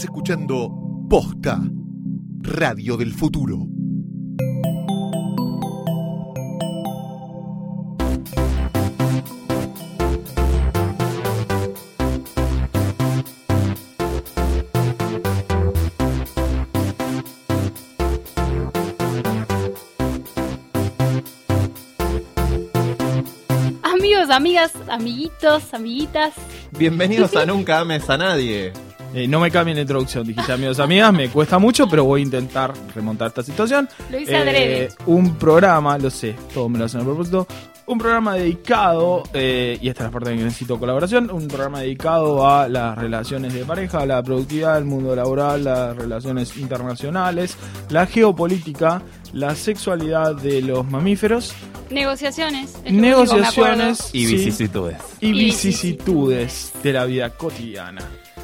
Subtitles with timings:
[0.00, 0.70] Estás escuchando
[1.10, 1.60] Posta,
[2.40, 3.66] Radio del Futuro.
[23.82, 26.32] Amigos, amigas, amiguitos, amiguitas.
[26.70, 28.72] Bienvenidos a Nunca Ames a Nadie.
[29.12, 32.24] Eh, no me cambien la introducción, dijiste amigos, amigas, me cuesta mucho, pero voy a
[32.24, 33.88] intentar remontar esta situación.
[34.10, 34.84] Lo hice adrede.
[34.84, 37.46] Eh, un programa, lo sé, todo me lo hacen a propósito.
[37.86, 41.80] Un programa dedicado, eh, y esta es la parte en que necesito colaboración, un programa
[41.80, 47.56] dedicado a las relaciones de pareja, a la productividad, el mundo laboral, las relaciones internacionales,
[47.88, 49.02] la geopolítica,
[49.32, 51.52] la sexualidad de los mamíferos,
[51.90, 52.76] Negociaciones.
[52.86, 54.98] único negociaciones Y vicisitudes.
[55.20, 58.02] Y vicisitudes de la vida cotidiana.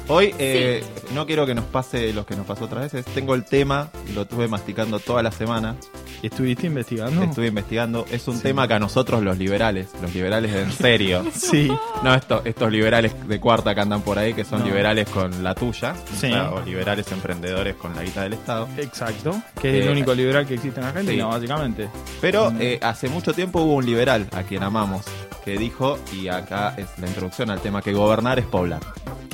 [0.09, 3.05] Hoy eh, no quiero que nos pase lo que nos pasó otras veces.
[3.13, 5.75] Tengo el tema, lo tuve masticando toda la semana.
[6.23, 7.23] ¿Estuviste investigando?
[7.23, 8.05] Estuve investigando.
[8.09, 8.43] Es un Sí.
[8.43, 11.69] tema que a nosotros los liberales, los liberales en serio, Sí.
[12.03, 14.65] no estos, estos liberales de cuarta que andan por ahí, que son No.
[14.67, 16.29] liberales con la tuya, o Sí.
[16.29, 18.69] sea, o liberales emprendedores con la guita del Estado.
[18.77, 21.29] Exacto, que es Eh, el único liberal que existe en Argentina, sí.
[21.29, 21.89] básicamente.
[22.21, 22.57] Pero Mm.
[22.61, 25.05] eh, hace mucho tiempo hubo un liberal a quien amamos
[25.43, 28.79] que dijo, y acá es la introducción al tema, que gobernar es poblar.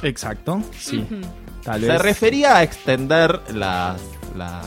[0.03, 1.05] Exacto, sí.
[1.63, 4.01] Tal Se refería a extender las,
[4.37, 4.65] las,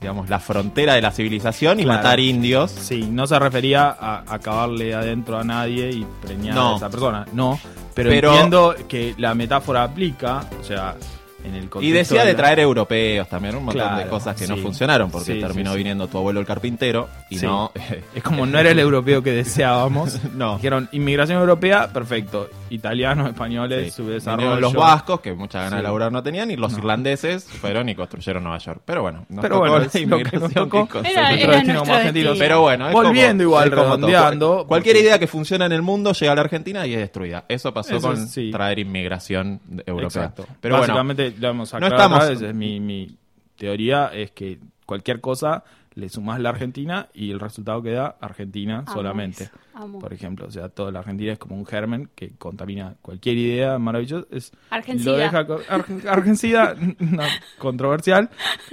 [0.00, 1.98] digamos, la frontera de la civilización y Claro.
[1.98, 2.70] matar indios.
[2.72, 6.74] Sí, no se refería a acabarle adentro a nadie y preñar No.
[6.74, 7.26] a esa persona.
[7.32, 7.60] No,
[7.94, 10.96] pero, Pero- entiendo que la metáfora aplica, o sea,
[11.44, 14.46] en el contexto Y decía de la- traer europeos también, un montón de cosas que
[14.48, 17.70] no funcionaron, porque Sí, terminó sí, viniendo tu abuelo el carpintero y no...
[18.14, 20.18] Es como no era el europeo que deseábamos.
[20.34, 20.56] No.
[20.56, 22.48] Dijeron, inmigración europea, perfecto.
[22.72, 23.90] Italianos, españoles, Sí.
[24.02, 24.58] su desarrollo.
[24.60, 25.76] Los vascos, que muchas ganas Sí.
[25.76, 26.78] de laburar no tenían, y los No.
[26.78, 28.82] irlandeses fueron y construyeron Nueva York.
[28.84, 30.86] Pero bueno, nos Pero tocó bueno, la inmigración tocó.
[30.86, 31.08] que cosa.
[31.08, 32.30] Era- Nuestro era destino nuestro como argentinos.
[32.32, 32.44] destino.
[32.48, 35.82] Pero bueno, es Volviendo como- igual, es redondeando, Cual- Cualquier idea que funciona en el
[35.82, 37.44] mundo llega a la Argentina y es destruida.
[37.48, 38.50] Eso pasó Eso con sí.
[38.50, 40.06] traer inmigración europea.
[40.24, 40.46] Exacto.
[40.60, 43.16] Pero bueno, Básicamente, lo hemos no aclarado estamos- otra vez, es mi, mi
[43.56, 48.92] teoría es que cualquier cosa le sumás la Argentina y el resultado queda Argentina Amo
[48.94, 49.44] solamente.
[49.44, 49.98] eso, amo.
[49.98, 53.78] Por ejemplo, o sea, toda la Argentina es como un germen que contamina cualquier idea
[53.78, 54.26] maravillosa.
[54.30, 55.10] Es, Argencida.
[55.12, 57.22] Lo deja co- argen- argencida, no,
[57.58, 58.30] controversial,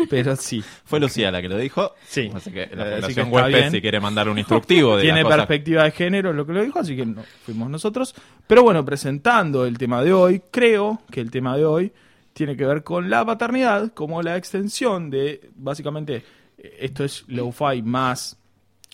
[0.10, 0.64] pero sí.
[0.86, 1.94] fue Lucía la que lo dijo.
[2.08, 2.32] Sí.
[2.34, 3.72] Así que Eh, la así que Fundación bien.
[3.72, 6.96] si quiere mandarle un instructivo de Tiene perspectiva de género lo que lo dijo, así
[6.96, 8.16] que no fuimos nosotros.
[8.48, 11.92] Pero bueno, presentando el tema de hoy, creo que el tema de hoy
[12.40, 16.24] tiene que ver con la paternidad como la extensión de, básicamente,
[16.58, 18.38] esto es lo-fi más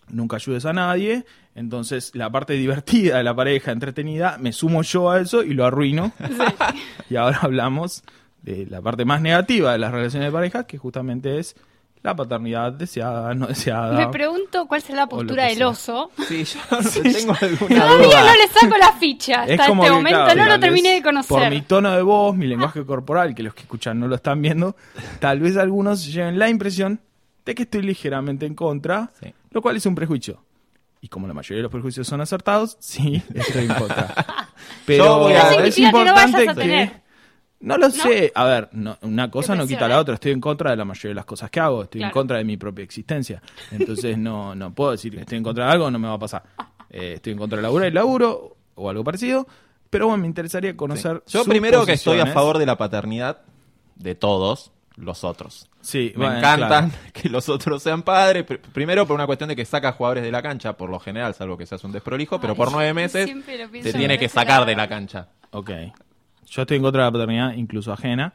[0.10, 1.26] nunca ayudes a nadie.
[1.54, 5.64] Entonces, la parte divertida de la pareja, entretenida, me sumo yo a eso y lo
[5.64, 6.12] arruino.
[7.12, 8.04] y ahora hablamos
[8.42, 11.56] de la parte más negativa de las relaciones de pareja, que justamente es
[12.06, 13.98] la paternidad deseada, no deseada.
[13.98, 15.68] Me pregunto cuál será la postura del sea.
[15.70, 16.12] oso.
[16.28, 16.60] Sí, yo
[17.02, 18.24] tengo alguna Todavía duda.
[18.26, 19.46] no le saco la ficha.
[19.46, 21.38] Es Hasta como este que, momento claro, no lo terminé de conocer.
[21.40, 24.42] Por mi tono de voz, mi lenguaje corporal, que los que escuchan no lo están
[24.42, 24.76] viendo,
[25.20, 27.02] tal vez algunos lleven la impresión
[27.46, 29.34] de que estoy ligeramente en contra, Sí.
[29.52, 30.44] lo cual es un prejuicio.
[31.02, 34.14] Y como la mayoría de los prejuicios son acertados, sí, estoy en contra.
[34.86, 36.92] Pero No es significa que
[37.66, 38.32] no lo sé.
[38.36, 40.00] A ver, no- una cosa no quita la ¿eh?
[40.00, 40.14] otra.
[40.16, 41.84] Estoy en contra de la mayoría de las cosas que hago.
[41.84, 43.42] Estoy en contra de mi propia existencia.
[43.72, 46.20] Entonces no, no puedo decir que estoy en contra de algo, no me va a
[46.20, 46.44] pasar.
[46.90, 49.46] Eh, estoy en contra del laburo y laburo o algo parecido.
[49.90, 51.24] Pero bueno, me interesaría conocer.
[51.28, 53.40] Yo sus primero que estoy a favor de la paternidad
[53.96, 55.70] de todos los otros.
[55.82, 57.04] Sí, Me bueno, encantan claro.
[57.14, 58.46] que los otros sean padres.
[58.46, 61.34] Pr- Primero por una cuestión de que saca jugadores de la cancha, por lo general,
[61.34, 63.30] salvo que seas un desprolijo, pero Ay, por nueve meses
[63.84, 65.28] te tiene que sacar de la cancha.
[65.52, 65.70] Ok.
[66.46, 68.34] Yo estoy en contra de la paternidad, incluso ajena,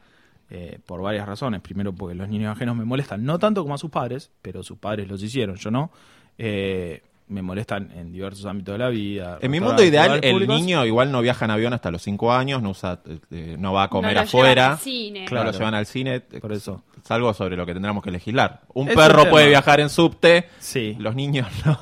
[0.50, 1.60] eh, por varias razones.
[1.60, 4.78] Primero, porque los niños ajenos me molestan, no tanto como a sus padres, pero sus
[4.78, 5.90] padres los hicieron, yo no.
[6.38, 9.38] Eh, me molestan en diversos ámbitos de la vida.
[9.40, 10.60] En mi mundo ideal, el públicos.
[10.60, 13.00] niño igual no viaja en avión hasta los 5 años, no usa,
[13.30, 14.54] eh, no va a comer No lo afuera.
[14.54, 15.20] llevan al cine.
[15.20, 15.52] No Claro.
[15.52, 16.20] lo llevan al cine.
[16.20, 16.82] Por eso.
[17.02, 18.60] Es algo sobre lo que tendríamos que legislar.
[18.74, 20.96] Un Es perro un puede viajar en subte, Sí.
[20.98, 21.78] los niños no.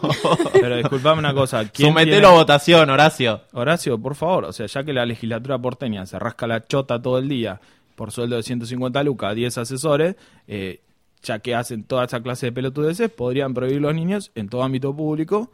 [0.53, 1.69] Pero disculpame una cosa.
[1.69, 3.41] ¿quién Sometelo tiene- a votación, Horacio.
[3.53, 7.19] Horacio, por favor, o sea, ya que la legislatura porteña se rasca la chota todo
[7.19, 7.61] el día
[7.97, 10.15] por sueldo de 150 lucas, 10 asesores,
[10.47, 10.81] eh,
[11.23, 14.95] ya que hacen toda esa clase de pelotudeces, podrían prohibir los niños en todo ámbito
[14.95, 15.51] público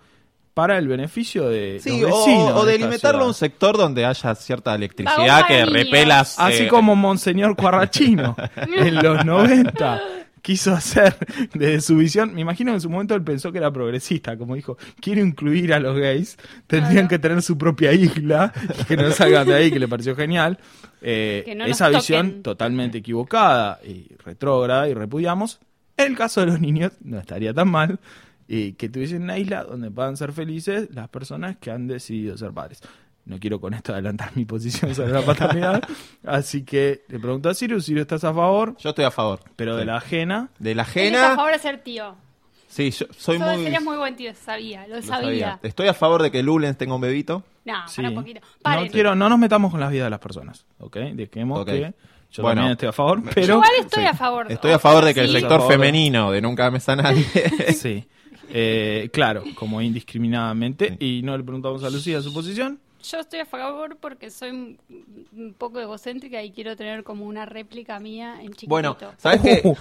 [0.54, 2.52] para el beneficio de Sí, los o, vecinos.
[2.52, 6.38] o de de esta limitarlo a un sector donde haya cierta electricidad que repelas.
[6.38, 8.36] Así eh, como Monseñor Cuarrachino
[8.76, 10.00] en los 90,
[10.44, 11.16] quiso hacer
[11.54, 12.34] desde su visión.
[12.34, 15.72] Me imagino que en su momento él pensó que era progresista, como dijo, quiero incluir
[15.72, 16.36] a los gays,
[16.66, 17.08] tendrían Claro.
[17.08, 18.52] que tener su propia isla,
[18.86, 20.58] que no salgan de ahí, que le pareció genial.
[21.00, 25.60] Eh, no esa visión totalmente equivocada y retrógrada y repudiamos.
[25.96, 27.98] En el caso de los niños, no estaría tan mal.
[28.46, 32.52] Y que tuviesen una isla donde puedan ser felices las personas que han decidido ser
[32.52, 32.82] padres.
[33.26, 35.82] No quiero con esto adelantar mi posición sobre la paternidad.
[36.26, 38.76] así que le pregunto a Sirius, Sirius, ¿estás a favor?
[38.78, 39.40] Yo estoy a favor.
[39.56, 40.50] Pero de la ajena.
[40.58, 41.36] De la está a ajena.
[41.36, 42.14] favor de ser tío.
[42.68, 43.62] Sí, yo soy muy.
[43.64, 45.20] Serías muy buen tío, sabía, lo, lo sabía.
[45.28, 45.60] sabía.
[45.62, 47.44] Estoy a favor de que Lulens tenga un bebito.
[47.64, 47.96] No, Sí.
[47.96, 48.40] para un poquito.
[48.40, 48.88] No, Paren.
[48.92, 50.66] quiero, no nos metamos con las vidas de las personas.
[50.78, 50.96] ¿Ok?
[51.14, 51.66] Dejemos Ok.
[51.66, 51.94] que
[52.32, 52.56] yo Bueno.
[52.62, 53.54] también estoy a favor, Yo pero.
[53.54, 54.08] igual estoy Sí.
[54.08, 54.52] a favor.
[54.52, 55.32] Estoy a favor de que el Sí.
[55.34, 57.24] Sector femenino de Nunca Ames a Nadie.
[57.74, 58.04] Sí.
[58.50, 60.96] Eh, claro, como indiscriminadamente.
[61.00, 62.80] Y no le preguntamos a Lucía su posición.
[63.10, 68.00] Yo estoy a favor porque soy un- poco egocéntrica y quiero tener como una réplica
[68.00, 68.68] mía en chiquitito.
[68.68, 69.60] bueno, ¿sabes qué?
[69.64, 69.76] Uh.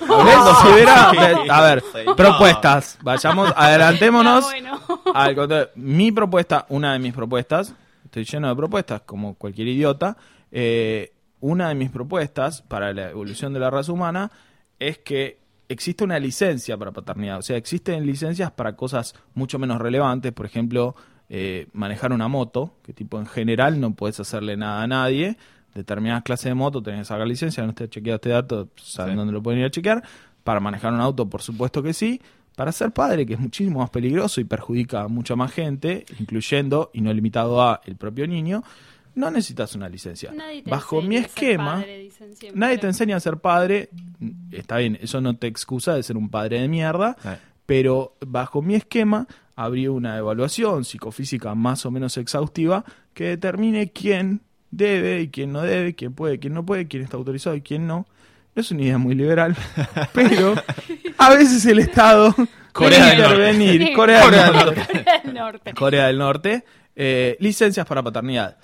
[1.49, 1.83] A ver,
[2.15, 2.97] propuestas.
[3.01, 4.45] Vayamos, adelantémonos.
[4.45, 4.79] Ah, bueno.
[5.13, 5.69] al contrario.
[5.75, 7.73] Mi propuesta, una de mis propuestas,
[8.05, 10.17] estoy lleno de propuestas, como cualquier idiota.
[10.51, 14.31] eh, una de mis propuestas para la evolución de la raza humana
[14.79, 17.37] es que existe una licencia para paternidad.
[17.39, 20.31] O sea, existen licencias para cosas mucho menos relevantes.
[20.31, 20.95] Por ejemplo,
[21.35, 25.35] eh, manejar una moto, que tipo en general no puedes hacerle nada a nadie.
[25.73, 29.17] Determinadas clases de moto tenés que sacar licencia, no esté chequeado este dato, saben Sí.
[29.17, 30.03] dónde lo pueden ir a chequear.
[30.43, 32.21] Para manejar un auto, por supuesto que sí.
[32.55, 36.91] Para ser padre, que es muchísimo más peligroso y perjudica a mucha más gente, incluyendo
[36.93, 38.61] y no limitado a el propio niño,
[39.15, 40.31] no necesitas una licencia.
[40.33, 42.59] Nadie te Bajo mi enseña a ser esquema, padre, dicen siempre.
[42.59, 43.89] nadie te enseña a ser padre.
[44.51, 47.29] Está bien, eso no te excusa de ser un padre de mierda, Sí.
[47.65, 49.25] pero bajo mi esquema
[49.55, 52.83] habría una evaluación psicofísica más o menos exhaustiva
[53.13, 54.41] que determine quién
[54.71, 57.87] debe y quién no debe, quién puede, quién no puede, quién está autorizado y quién
[57.87, 58.07] no.
[58.55, 59.55] No es una idea muy liberal,
[60.13, 60.53] pero
[61.17, 62.35] a veces el Estado
[62.71, 63.33] Corea del Norte.
[63.33, 63.87] intervenir.
[63.87, 63.93] Sí.
[63.93, 64.85] Corea del Corea del Norte.
[64.85, 65.73] Corea del Norte.
[65.73, 66.65] Corea del Norte,
[66.95, 68.57] eh, licencias para paternidad.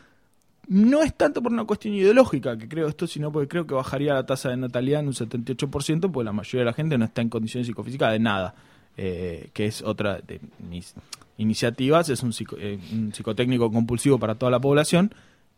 [0.67, 4.13] No es tanto por una cuestión ideológica que creo esto, sino porque creo que bajaría
[4.13, 7.21] la tasa de natalidad en un 78%, porque la mayoría de la gente no está
[7.21, 8.53] en condiciones psicofísicas de nada,
[9.01, 10.93] eh, que es otra de mis
[11.37, 15.13] iniciativas, es un, psico- eh, un psicotécnico compulsivo para toda la población.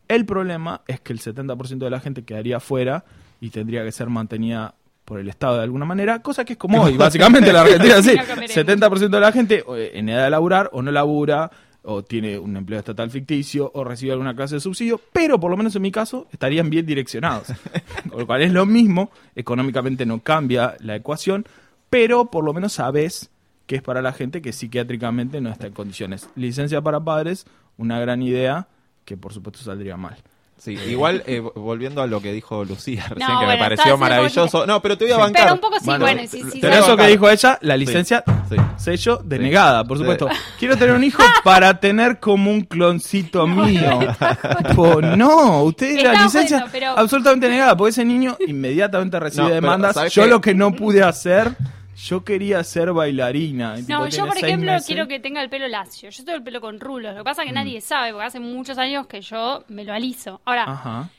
[0.08, 3.04] El problema es que el 70% de la gente quedaría fuera
[3.40, 6.82] y tendría que ser mantenida por el Estado de alguna manera, cosa que es como
[6.84, 8.16] hoy, básicamente la Argentina es así.
[8.16, 8.56] No comeremos.
[8.56, 11.50] 70% de la gente eh, en edad de laburar o no labura
[11.84, 15.58] o tiene un empleo estatal ficticio o recibe alguna clase de subsidio, pero por lo
[15.58, 17.48] menos en mi caso estarían bien direccionados.
[18.10, 21.44] Con lo cual es lo mismo, económicamente no cambia la ecuación,
[21.90, 23.31] pero por lo menos sabes
[23.72, 26.28] que es para la gente que psiquiátricamente no está en condiciones.
[26.36, 27.46] Licencia para padres,
[27.78, 28.68] una gran idea
[29.06, 30.18] que por supuesto saldría mal.
[30.58, 34.00] Sí, igual eh, volviendo a lo que dijo Lucía recién, que me bueno, pareció estás-
[34.00, 34.68] maravilloso.
[34.68, 35.44] No, pero te voy a bancar.
[35.44, 36.60] Pero un poco sí, Bueno, bueno, sí, sí.
[36.62, 38.58] Pero eso que dijo ella, la licencia, Sí.
[38.76, 40.04] sello denegada, por Sí.
[40.04, 40.28] supuesto.
[40.60, 44.00] Quiero tener un hijo para tener como un cloncito mío.
[44.76, 49.48] Po, no, usted la Está licencia bueno, pero- absolutamente negada, porque ese niño inmediatamente recibe
[49.48, 49.94] No, demandas.
[49.96, 50.30] ¿sabes Yo qué?
[50.30, 51.56] lo que no pude hacer,
[52.04, 53.76] yo quería ser bailarina.
[53.78, 54.88] y tipo, No, yo por ejemplo meses.
[54.88, 56.10] quiero que tenga el pelo lacio.
[56.10, 57.12] Yo tengo el pelo con rulos.
[57.14, 57.56] Lo que pasa es que Mm.
[57.56, 60.42] nadie sabe, porque hace muchos años que yo me lo aliso.
[60.46, 61.10] Ahora, Ajá.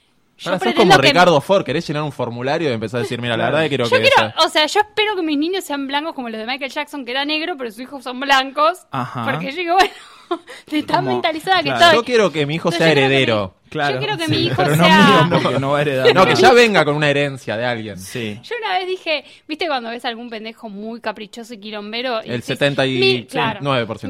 [0.43, 3.21] Para ser pretendo como que- Ricardo Ford, querés llenar un formulario y empezar a decir,
[3.21, 4.03] mira, la verdad que quiero Yo que...
[4.09, 6.71] quiero, esa- o sea, yo espero que mis niños sean blancos como los de Michael
[6.73, 8.81] Jackson, que era negro, pero sus hijos son blancos.
[8.91, 9.25] Ajá.
[9.25, 9.91] Porque yo digo, bueno,
[10.71, 11.85] de tan Como- mentalizada que claro.
[11.85, 11.97] estoy.
[11.97, 13.55] Yo quiero que mi hijo Entonces, sea yo quiero que mi- heredero.
[13.73, 13.95] Claro.
[13.95, 16.15] Yo quiero que sí, mi hijo pero no sea- mío, porque no va a heredar.
[16.15, 17.99] No, que ya venga con una herencia de alguien.
[17.99, 18.39] Sí.
[18.43, 22.19] Yo una vez dije, ¿viste cuando ves algún pendejo muy caprichoso y quilombero?
[22.23, 23.01] Y El decís, 79%.
[23.01, 23.61] mi- claro,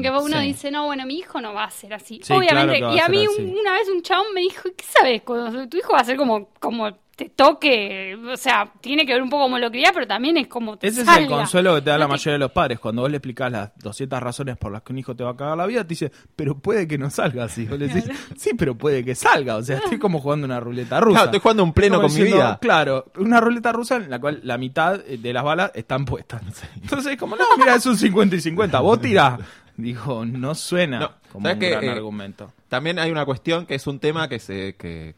[0.01, 0.45] Que uno Sí.
[0.47, 2.15] dice, no, bueno, mi hijo no va a ser así.
[2.15, 2.75] Sí, claro Obviamente.
[2.79, 5.21] que va y a a mí un- una vez un chabón me dijo, ¿qué sabes?
[5.21, 9.21] Cuando tu hijo va a ser como, como te toque, o sea, tiene que ver
[9.21, 11.81] un poco como lo crías, pero también es como te Ese es el consuelo que
[11.81, 12.79] te da la mayoría de los padres.
[12.79, 15.37] Cuando vos le explicás las 200 razones por las que un hijo te va a
[15.37, 17.65] cagar la vida, te dice, pero puede que no salga así.
[17.65, 19.57] Vos le decís, sí, pero puede que salga.
[19.57, 21.13] O sea, estoy como jugando una ruleta rusa.
[21.13, 22.57] Claro, estoy jugando un pleno con mi vida.
[22.59, 26.41] Claro, una ruleta rusa en la cual la mitad eh, de las balas están puestas.
[26.81, 28.79] Entonces, como, no, mira, es un 50 y 50.
[28.79, 29.39] Vos tirás.
[29.77, 32.53] Dijo, no suena No, como ¿sabes un gran Eh, argumento.
[32.69, 35.15] También hay una cuestión que es un tema que se que,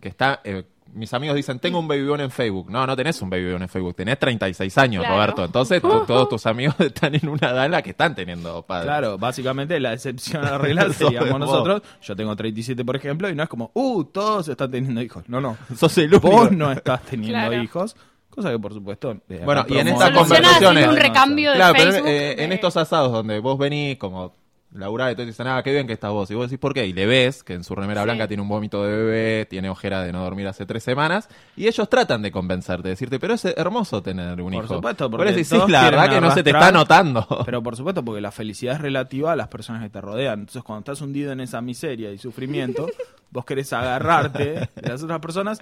[0.00, 2.70] que está eh, mis amigos dicen, tengo un baby en Facebook.
[2.70, 5.16] No, no tenés un baby en Facebook, tenés 36 años, Claro.
[5.16, 5.44] Roberto.
[5.44, 8.86] Entonces, tu- todos tus amigos están en una edad en la que están teniendo padres.
[8.86, 11.82] Claro, básicamente la excepción a la regla seríamos nosotros.
[12.02, 15.24] Yo tengo 37, por ejemplo, y no es como, uh, todos están teniendo hijos.
[15.28, 15.56] No, no.
[15.76, 16.30] Sos el único.
[16.30, 17.62] Vos no estás teniendo Claro.
[17.62, 17.96] hijos,
[18.30, 19.16] cosa que por supuesto.
[19.28, 22.08] eh, Bueno, y en estas conversaciones- un recambio de Claro, pero Facebook.
[22.10, 24.32] eh, en estos asados donde vos venís como
[24.76, 26.30] y te dicen, ah, qué bien que estás vos.
[26.30, 26.86] Y vos decís, ¿por qué?
[26.86, 28.04] Y le ves que en su remera Sí.
[28.04, 31.66] blanca tiene un vómito de bebé, tiene ojera de no dormir hace tres semanas, y
[31.66, 34.74] ellos tratan de convencerte, decirte, pero es hermoso tener un Por hijo.
[34.74, 37.26] supueto, Vos porque decís, sí, la verdad que no se te está notando.
[37.44, 40.40] Pero por supuesto, porque la felicidad es relativa a las personas que te rodean.
[40.40, 42.86] Entonces, cuando estás hundido en esa miseria y sufrimiento,
[43.30, 45.60] vos querés agarrarte de las otras personas,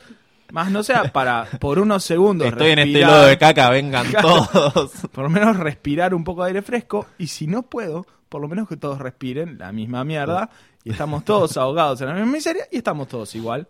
[0.52, 4.90] más no sea para por unos segundos Estoy en este lodo de caca, vengan todos.
[5.12, 8.48] por lo menos respirar un poco de aire fresco y si no puedo, por lo
[8.48, 10.50] menos que todos respiren la misma mierda
[10.82, 13.68] y estamos todos ahogados en la misma miseria y estamos todos igual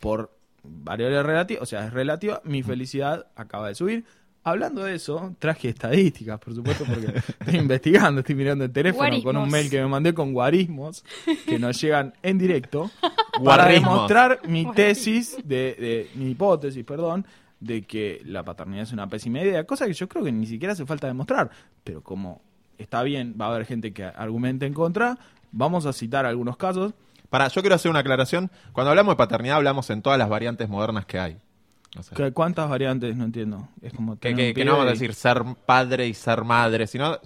[0.00, 4.04] por variables relativas, o sea, es relativa, mi felicidad acaba de subir.
[4.42, 7.06] Hablando de eso, traje estadísticas, por supuesto, porque
[7.38, 11.04] estoy investigando, estoy mirando el teléfono con un mail que me mandé con guarismos
[11.46, 12.90] que nos llegan en directo
[13.44, 17.24] para demostrar mi tesis, de, de- mi hipótesis, perdón,
[17.60, 20.72] de que la paternidad es una pésima idea, cosa que yo creo que ni siquiera
[20.72, 21.48] hace falta demostrar,
[21.84, 22.49] pero como
[22.80, 25.18] está bien, va a haber gente que argumente en contra,
[25.52, 26.92] vamos a citar algunos casos.
[27.28, 28.50] Para, yo quiero hacer una aclaración.
[28.72, 31.36] Cuando hablamos de paternidad, hablamos en todas las variantes modernas que hay.
[31.98, 33.16] O sea, ¿Cuántas variantes?
[33.16, 33.68] No entiendo.
[33.82, 37.18] Es como que, que- no vamos a decir ser padre y ser madre, sino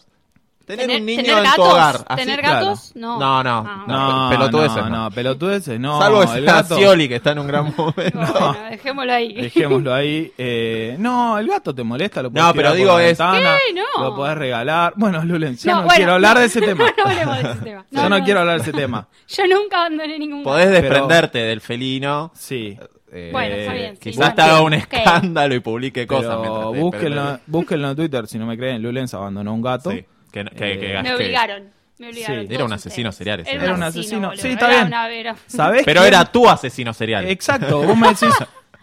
[0.66, 1.96] tener, Tener- un niño tener en gatos, tu hogar.
[2.08, 2.66] Así, ¿Tener claro.
[2.66, 2.92] gatos?
[2.94, 3.18] No.
[3.18, 4.22] No, no, Ah, no.
[4.24, 5.10] No, pelotudeces no, no.
[5.10, 5.98] pelotudeces no.
[6.00, 7.94] Salvo el gato, Scioli que está en un gran momento.
[8.18, 9.34] Bueno, dejémoslo ahí.
[9.42, 10.32] Dejémoslo ahí.
[10.38, 13.74] Eh, no, el gato te molesta, lo puedes No, pero digo es- ventana, ¿Qué?
[13.74, 14.02] No.
[14.04, 14.92] Lo podés regalar.
[14.96, 16.84] Bueno, Lulen, yo no, bueno, quiero hablar de ese tema.
[16.96, 17.84] No, hablemos de ese tema.
[17.90, 19.08] yo no, quiero hablar de ese tema.
[19.28, 20.50] Yo nunca abandoné ningún gato.
[20.50, 22.32] Podés Pero- desprenderte del felino.
[22.34, 22.78] Sí.
[23.12, 24.34] eh, Bueno, está bien, sí, Quizás bueno.
[24.34, 26.36] te haga un escándalo y publique cosas.
[26.36, 29.90] búsquenlo, pero- búsquenlo en Twitter, si no me creen, Lulens abandonó un gato.
[29.92, 30.04] Sí,
[30.42, 31.70] que, que, que Eh, Me obligaron.
[31.98, 32.46] Me obligaron.
[32.48, 32.54] Sí.
[32.54, 33.16] Era un asesino ustedes.
[33.18, 34.28] serial ese Era, un Era un asesino.
[34.28, 34.42] boludo.
[34.42, 34.86] Sí, está Era bien.
[34.88, 36.12] una- era- ¿Sabés Pero quién?
[36.14, 37.26] era tu asesino serial.
[37.28, 38.34] Exacto, vos me decís,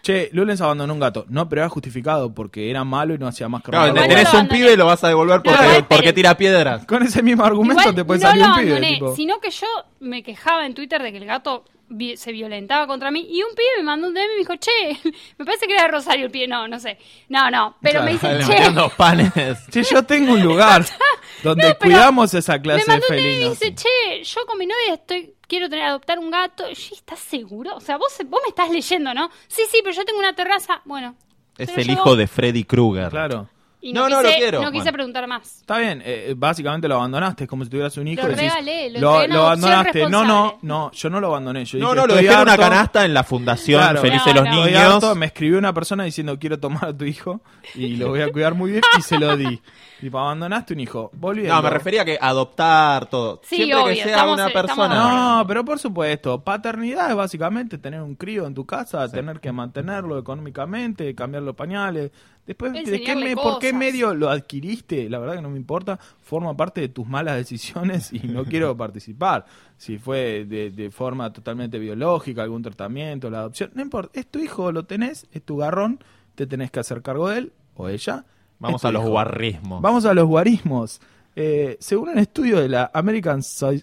[0.02, 1.26] che, Lulens abandonó un gato.
[1.28, 4.16] No, pero era justificado porque era malo y no hacía más que Claro, robar Igual
[4.24, 6.86] tenés un pibe y lo vas a devolver porque, No, tira piedras.
[6.86, 8.80] Con ese mismo argumento Igual te puede no salir lo un pibe.
[8.94, 9.14] tipo.
[9.14, 9.66] sino que yo
[10.00, 13.54] me quejaba en Twitter de que el gato vi- se violentaba contra mí y un
[13.54, 14.70] pibe me mandó un DM y me dijo, che,
[15.38, 16.98] me parece que era de Rosario el pibe, no, no sé.
[17.28, 19.32] No, no, pero me dice, Le che, panes.
[19.70, 20.84] Che, yo tengo un lugar
[21.42, 24.46] donde No, cuidamos esa me clase de mandó un DM y me dice, che, yo
[24.46, 26.68] con mi novia estoy quiero tener adoptar un gato.
[26.68, 27.76] Y ¿estás seguro?
[27.76, 29.30] O sea, vos, vos me estás leyendo, ¿no?
[29.48, 30.80] Sí, sí, pero yo tengo una terraza.
[30.86, 31.14] Bueno.
[31.58, 31.92] Es el llevo.
[32.00, 33.10] hijo de Freddy Krueger.
[33.10, 33.48] Claro.
[33.84, 34.62] Y No, no, no, lo quise, quiero.
[34.62, 34.92] No quise Bueno.
[34.92, 35.56] preguntar más.
[35.60, 38.22] Está bien, eh, básicamente lo abandonaste, es como si tuvieras un hijo.
[38.22, 40.08] Lo y decís, regalé, lo lo, lo abandonaste.
[40.08, 41.64] No, no, no, yo no lo abandoné.
[41.64, 42.62] Yo No, dije, no, lo "Estoy dejé en una harto".
[42.62, 44.00] canasta en la fundación Claro.
[44.00, 44.64] Felices No, los no.
[44.66, 44.80] Niños.
[44.80, 47.40] harto, me escribió una persona diciendo quiero tomar a tu hijo
[47.74, 49.60] y lo voy a cuidar muy bien y se lo di.
[50.00, 51.10] Tipo, abandonaste un hijo.
[51.14, 51.54] Volviendo.
[51.54, 53.40] No, me refería a que adoptar todo.
[53.44, 54.94] Sí, Siempre obvio, que sea estamos- una persona.
[54.94, 55.00] de.
[55.40, 59.52] No, pero por supuesto, paternidad es básicamente tener un crío en tu casa, tener que
[59.52, 62.10] mantenerlo económicamente, cambiar los pañales.
[62.46, 65.08] Después, ¿de qué me- ¿por qué medio lo adquiriste?
[65.08, 65.98] La verdad que no me importa.
[66.22, 69.46] Forma parte de tus malas decisiones y no quiero participar.
[69.76, 74.18] Si fue de, de forma totalmente biológica, algún tratamiento, la adopción, no importa.
[74.18, 76.00] Es tu hijo, lo tenés, es tu garrón,
[76.34, 78.24] te tenés que hacer cargo de él o ella.
[78.58, 79.10] Vamos a los hijo.
[79.10, 79.80] guarrismos.
[79.82, 81.00] Vamos a los guarismos.
[81.34, 83.40] Eh, según un estudio de la American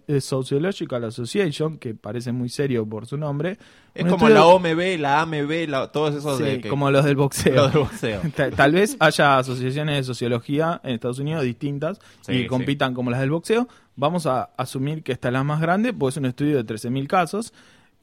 [0.07, 3.57] eh, Sociological Association, que parece muy serio por su nombre,
[3.95, 7.03] Es como estudio- la OMB, la AMB, la- todos esos Sí, de que- como los
[7.03, 7.55] del boxeo.
[7.55, 8.21] los del boxeo.
[8.35, 12.47] Ta- Tal vez haya asociaciones de sociología en Estados Unidos distintas Sí, y sí.
[12.47, 13.67] compitan como las del boxeo.
[13.95, 17.07] Vamos a asumir que esta es la más grande, porque es un estudio de 13.000
[17.07, 17.51] casos.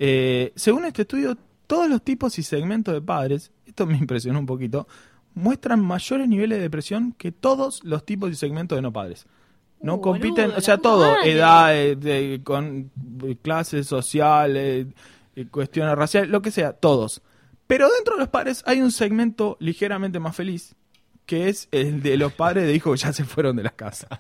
[0.01, 1.39] Eh, según este estudio,
[1.69, 4.87] todos los tipos y segmentos de padres, esto me impresionó un poquito,
[5.35, 9.27] muestran mayores niveles de depresión que todos los tipos y segmentos de no padres.
[9.87, 11.33] No Uh, compiten, boludo, o sea, todo, madre.
[11.33, 12.91] edad, eh, de- con
[13.25, 14.87] eh, clases sociales,
[15.37, 17.23] eh, cuestiones raciales, lo que sea, todos.
[17.67, 20.75] Pero dentro de los padres hay un segmento ligeramente más feliz,
[21.25, 24.07] que es el de los padres de hijos que ya se fueron de la casa.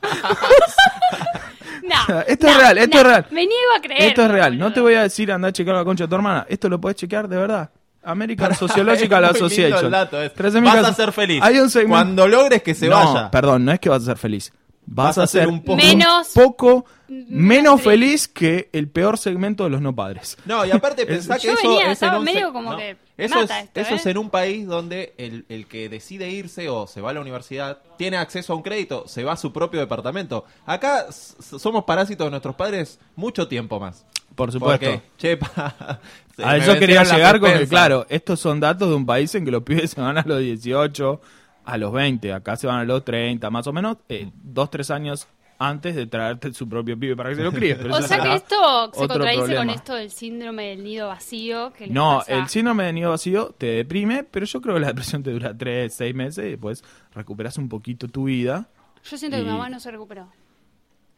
[1.82, 3.26] No, Esto no, es real, esto no, es real.
[3.30, 4.02] Me niego a creer.
[4.02, 6.14] Esto es real, no te voy a decir anda a checar la concha de tu
[6.16, 7.70] hermana, esto lo puedes chequear de verdad.
[8.02, 9.84] American Sociological Es muy lindo Association.
[9.86, 11.42] el dato, es, 13.000 Vas a ser feliz.
[11.42, 11.92] Hay un segmento...
[11.96, 13.30] Cuando logres que se no, vaya.
[13.30, 14.52] perdón, no es que vas a ser feliz.
[14.88, 18.28] Vas, a ser un poco, Menos- poco menos feliz.
[18.28, 20.36] que el peor segmento de los no padres.
[20.44, 22.70] No, y aparte pensá que Yo eso venía, es en estaba un medio se- como
[22.72, 23.96] no, que eso mata es, esto, eso ¿eh?
[23.96, 27.20] es en un país donde el, el que decide irse o se va a la
[27.20, 30.44] universidad tiene acceso a un crédito, se va a su propio departamento.
[30.66, 34.04] Acá somos parásitos de nuestros padres mucho tiempo más.
[34.34, 34.84] Por supuesto.
[34.86, 35.98] Porque, che, pa,
[36.36, 39.44] se A eso quería llegar con que, claro, estos son datos de un país en
[39.44, 41.20] que los pibes se van a los 18,
[41.66, 44.90] a los 20, acá se van a los 30, más o menos, eh, dos, tres
[44.90, 47.78] años antes de traerte su propio pibe para que se lo críes.
[47.78, 48.54] pero O sea que esto
[48.92, 49.72] se otro contradice con problema.
[49.72, 51.72] esto del síndrome del nido vacío.
[51.72, 52.34] Que No, pasa.
[52.34, 55.56] el síndrome de nido vacío te deprime, pero yo creo que la depresión te dura
[55.56, 58.68] 3, 6 meses y después recuperas un poquito tu vida.
[59.04, 60.28] Yo siento que mi mamá no se recuperó.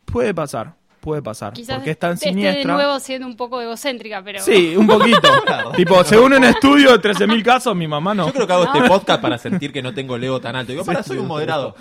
[0.05, 0.77] Puede pasar,
[1.09, 1.53] puede pasar.
[1.55, 2.75] Quizás porque es tan esté de siniestra.
[2.75, 4.41] nuevo siendo un poco egocéntrica, pero...
[4.41, 5.43] Sí, un poquito.
[5.75, 8.27] tipo, según un estudio de 13.000 casos, mi mamá no.
[8.27, 10.73] Yo creo que hago este podcast para sentir que no tengo el ego tan alto.
[10.73, 11.75] Digo, para, soy un moderado.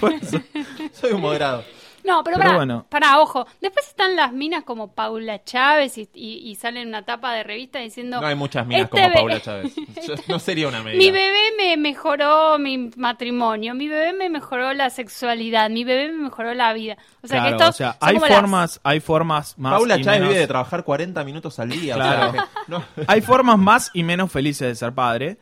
[0.00, 0.40] Por eso.
[0.92, 1.62] Soy un moderado.
[2.08, 2.86] No, pero, Pero para, bueno.
[2.88, 3.46] para, ojo.
[3.60, 7.78] Después están las minas como Paula Chávez y, y, y salen una tapa de revista
[7.78, 8.20] diciendo...
[8.20, 9.74] No hay muchas minas "Este como Paula Chávez.
[10.06, 10.98] Yo- no sería una medida.
[10.98, 16.24] Mi bebé me mejoró mi matrimonio, mi bebé me mejoró la sexualidad, mi bebé me
[16.24, 16.96] mejoró la vida.
[17.22, 20.20] O sea, Claro, que o sea, hay las- formas, hay formas más Paula y Chávez
[20.20, 21.94] menos- vive de trabajar 40 minutos al día.
[21.94, 22.32] o Claro.
[22.32, 22.82] sea, que- no.
[23.06, 25.38] Hay formas más y menos felices de ser padre.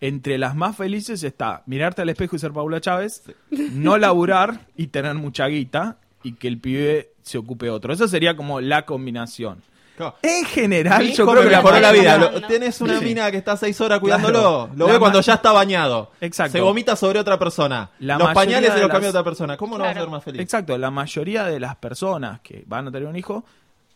[0.00, 4.88] Entre las más felices está mirarte al espejo y ser Paula Chávez, no laburar y
[4.88, 7.92] tener mucha guita y que el pibe se ocupe otro.
[7.92, 9.62] Esa sería como la combinación.
[9.96, 10.16] Claro.
[10.22, 12.18] En general, yo creo que mejoró la vida.
[12.18, 12.46] no, Lo- no.
[12.48, 13.04] Tenés una Sí.
[13.04, 14.66] mina que está seis horas cuidándolo.
[14.66, 14.70] Claro.
[14.76, 16.10] Lo ve cuando ya está bañado.
[16.20, 16.50] Exacto.
[16.50, 17.90] Se vomita sobre otra persona.
[18.00, 19.56] La los pañales se de los las- cambia otra persona.
[19.56, 20.06] ¿Cómo no va a Claro.
[20.06, 20.40] ser más feliz?
[20.40, 23.44] Exacto, la mayoría de las personas que van a tener un hijo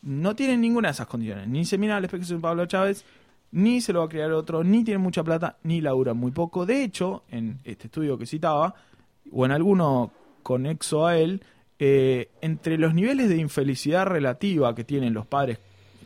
[0.03, 1.49] no tienen ninguna de esas condiciones.
[1.49, 3.05] Ni se miran al espejo son Pablo Chávez,
[3.51, 6.65] ni se lo va a criar otro, ni tienen mucha plata, ni laburan muy poco.
[6.65, 8.73] De hecho, en este estudio que citaba,
[9.33, 10.13] o en alguno
[10.45, 11.43] conexo a él,
[11.79, 15.59] eh, entre los niveles de infelicidad relativa que tienen los padres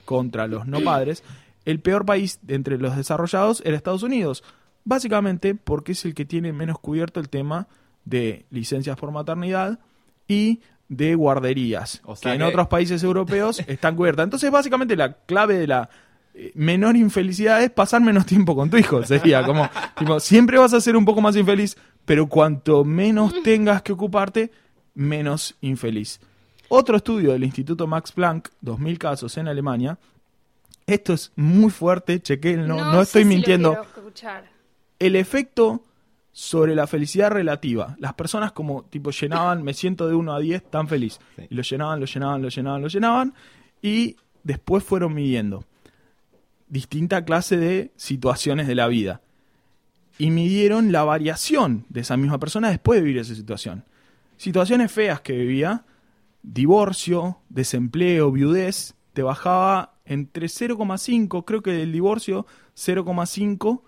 [0.04, 1.22] contra los no padres,
[1.64, 4.42] el peor país entre los desarrollados era Estados Unidos.
[4.84, 7.68] Básicamente porque es el que tiene menos cubierto el tema
[8.04, 9.78] de licencias por maternidad
[10.26, 14.24] y de guarderías, O sea que en que- otros países europeos están cubiertas.
[14.24, 15.88] Entonces, básicamente la clave de la
[16.34, 19.02] eh, menor infelicidad es pasar menos tiempo con tu hijo.
[19.04, 23.82] Sería como, tipo, siempre vas a ser un poco más infeliz, pero cuanto menos tengas
[23.82, 24.50] que ocuparte,
[24.94, 26.20] menos infeliz.
[26.68, 29.98] Otro estudio del Instituto Max Planck, 2000 casos en Alemania.
[30.86, 33.86] Esto es muy fuerte, chequéenlo, no, sé estoy mintiendo.
[34.98, 35.82] El efecto
[36.32, 37.94] sobre la felicidad relativa.
[37.98, 41.20] Las personas como tipo llenaban, me siento de 1 a 10 tan feliz.
[41.36, 41.46] Sí.
[41.50, 43.34] Y lo llenaban, lo llenaban, lo llenaban, lo llenaban.
[43.82, 45.64] Y después fueron midiendo
[46.72, 49.20] distinta clase de situaciones de la vida.
[50.18, 53.84] Y midieron la variación de esa misma persona después de vivir esa situación.
[54.42, 55.84] Situaciones feas que vivía,
[56.42, 62.44] divorcio, desempleo, viudez, te bajaba entre 0,5, creo que del divorcio
[62.74, 63.82] 0,5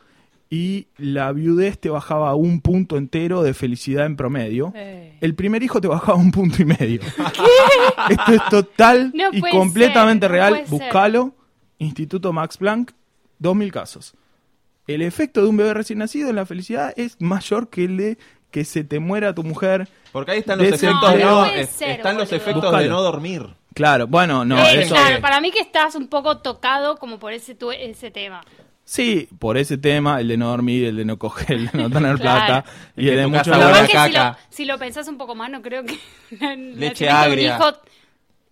[0.50, 4.72] y la viudez te bajaba un punto entero de felicidad en promedio.
[4.76, 7.00] El primer hijo te bajaba un punto y medio.
[8.08, 10.56] Esto es total No y completamente ser, no real.
[10.58, 10.68] ser.
[10.68, 11.34] Buscalo,
[11.78, 12.92] Instituto Max Planck,
[13.40, 14.14] 2000 casos.
[14.86, 18.18] El efecto de un bebé recién nacido en la felicidad es mayor que el de
[18.54, 19.88] que se te muera tu mujer.
[20.12, 23.02] Porque ahí están los efectos de No, no, es- ser, están los efectos de no
[23.02, 23.48] dormir.
[23.74, 24.94] Claro, bueno, no, Eh, eso.
[24.94, 28.42] claro, para mí que estás un poco tocado como por ese, tu- ese tema.
[28.84, 31.90] Sí, por ese tema, el de no dormir, el de no coger, el de no
[31.90, 32.44] tener Claro.
[32.46, 32.64] plata
[32.96, 34.38] y el de mucho casa Lo huele que a pasa es que si lo, caca.
[34.50, 35.98] si lo pensás un poco más, no creo que
[36.76, 37.56] Leche agria.
[37.56, 37.72] hijo-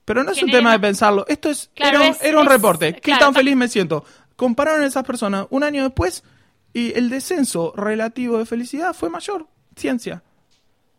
[0.05, 1.25] Pero no es un tema de pensarlo.
[1.29, 2.93] Esto es Claro, era, un, es- era un es- reporte.
[2.95, 4.05] ¿Qué claro, tan feliz me siento?
[4.35, 6.25] Compararon a esas personas un año después
[6.73, 9.47] y el descenso relativo de felicidad fue mayor.
[9.77, 10.23] Ciencia.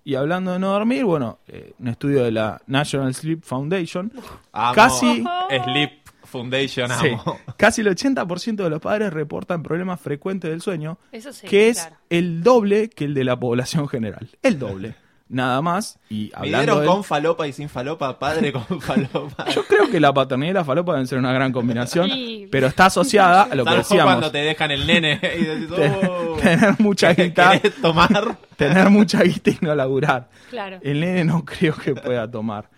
[0.05, 4.11] Y hablando de no dormir, bueno, eh, un estudio de la National Sleep Foundation,
[4.51, 4.73] Amo.
[4.75, 5.23] Casi-
[5.63, 5.91] Sleep
[6.25, 7.09] Foundation, sí,
[7.57, 11.79] casi el 80% de los padres reportan problemas frecuentes del sueño, Eso sí, que es
[11.81, 11.95] claro.
[12.09, 14.27] el doble que el de la población general.
[14.41, 14.95] El doble.
[15.33, 15.97] Nada más.
[16.09, 16.85] Y hablando ¿Midieron de...
[16.85, 18.19] con falopa y sin falopa?
[18.19, 19.49] Padre con falopa.
[19.49, 22.47] Yo creo que la paternidad y la falopa deben ser una gran combinación, Sí.
[22.51, 24.05] pero está asociada a lo que decíamos.
[24.13, 25.69] cuando te dejan el nene y decís,
[26.07, 28.37] oh, tener mucha guita, ¿querés tomar?
[28.55, 30.29] tener mucha guita y no laburar.
[30.51, 30.77] Claro.
[30.83, 32.69] El nene no creo que pueda tomar.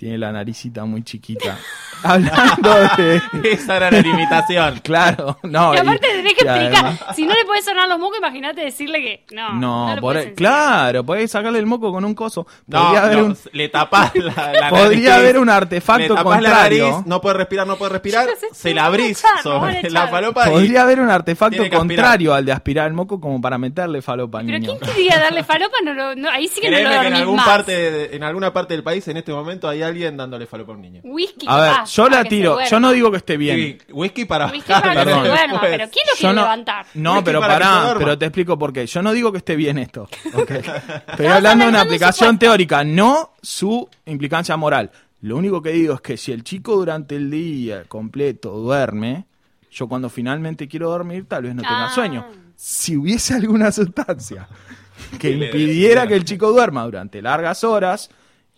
[0.00, 1.58] Tiene la naricita muy chiquita.
[2.02, 3.20] Hablando de...
[3.52, 4.80] Esa era la limitación.
[4.90, 5.74] Claro, no.
[5.74, 6.84] Y aparte y- tenés que explicar.
[6.86, 9.52] además- Si no le podés sonar los mocos, imagínate decirle que no.
[9.54, 12.46] No, lo por ahí- claro, podés sacarle el moco con un coso.
[12.66, 15.22] No, Podría haber no, un, le tapás la, la podría nariz.
[15.22, 16.84] haber un artefacto le contrario.
[16.84, 20.48] la nariz, no puede respirar, no puede respirar, esto se la abrís sobre la falopa
[20.48, 24.40] y Podría haber un artefacto contrario al de aspirar el moco como para meterle falopa
[24.40, 24.78] al Pero niño.
[24.80, 25.76] ¿quién quería darle falopa?
[25.84, 27.46] No, lo- no, ahí sí que no lo que en, algún más.
[27.46, 30.74] parte de- en alguna parte del país en este momento hay alguien dándole falopa a
[30.76, 31.00] un niño.
[31.04, 32.52] Whisky, A ver, capaz, yo para la que se tiro.
[32.52, 32.68] duerma.
[32.70, 33.56] Yo no digo que esté bien.
[33.56, 35.24] Sí, whisky para Whisky para que se Perdón.
[35.24, 36.86] duerma, pero ¿quién lo Yo quiere no, levantar?
[36.94, 37.98] no, Whisky pero para que se pará, duerma.
[38.04, 38.86] pero te explico por qué.
[38.86, 40.02] Yo no digo que esté bien esto.
[40.34, 40.50] ¿ok?
[40.50, 42.38] Estoy hablando de una analizando aplicación supuestos.
[42.38, 44.90] teórica, no su implicancia moral.
[45.22, 49.26] Lo único que digo es que si el chico durante el día completo duerme,
[49.70, 51.94] yo cuando finalmente quiero dormir tal vez no tenga Ah.
[51.94, 52.26] sueño.
[52.56, 54.48] Si hubiese alguna sustancia
[55.18, 58.10] que le impidiera que el chico duerma durante largas horas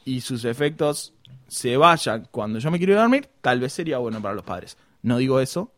[0.04, 1.12] y sus efectos
[1.52, 4.44] se vayan cuando yo me quiero ir a dormir, tal vez sería bueno para los
[4.44, 4.76] padres.
[5.02, 5.70] No digo eso,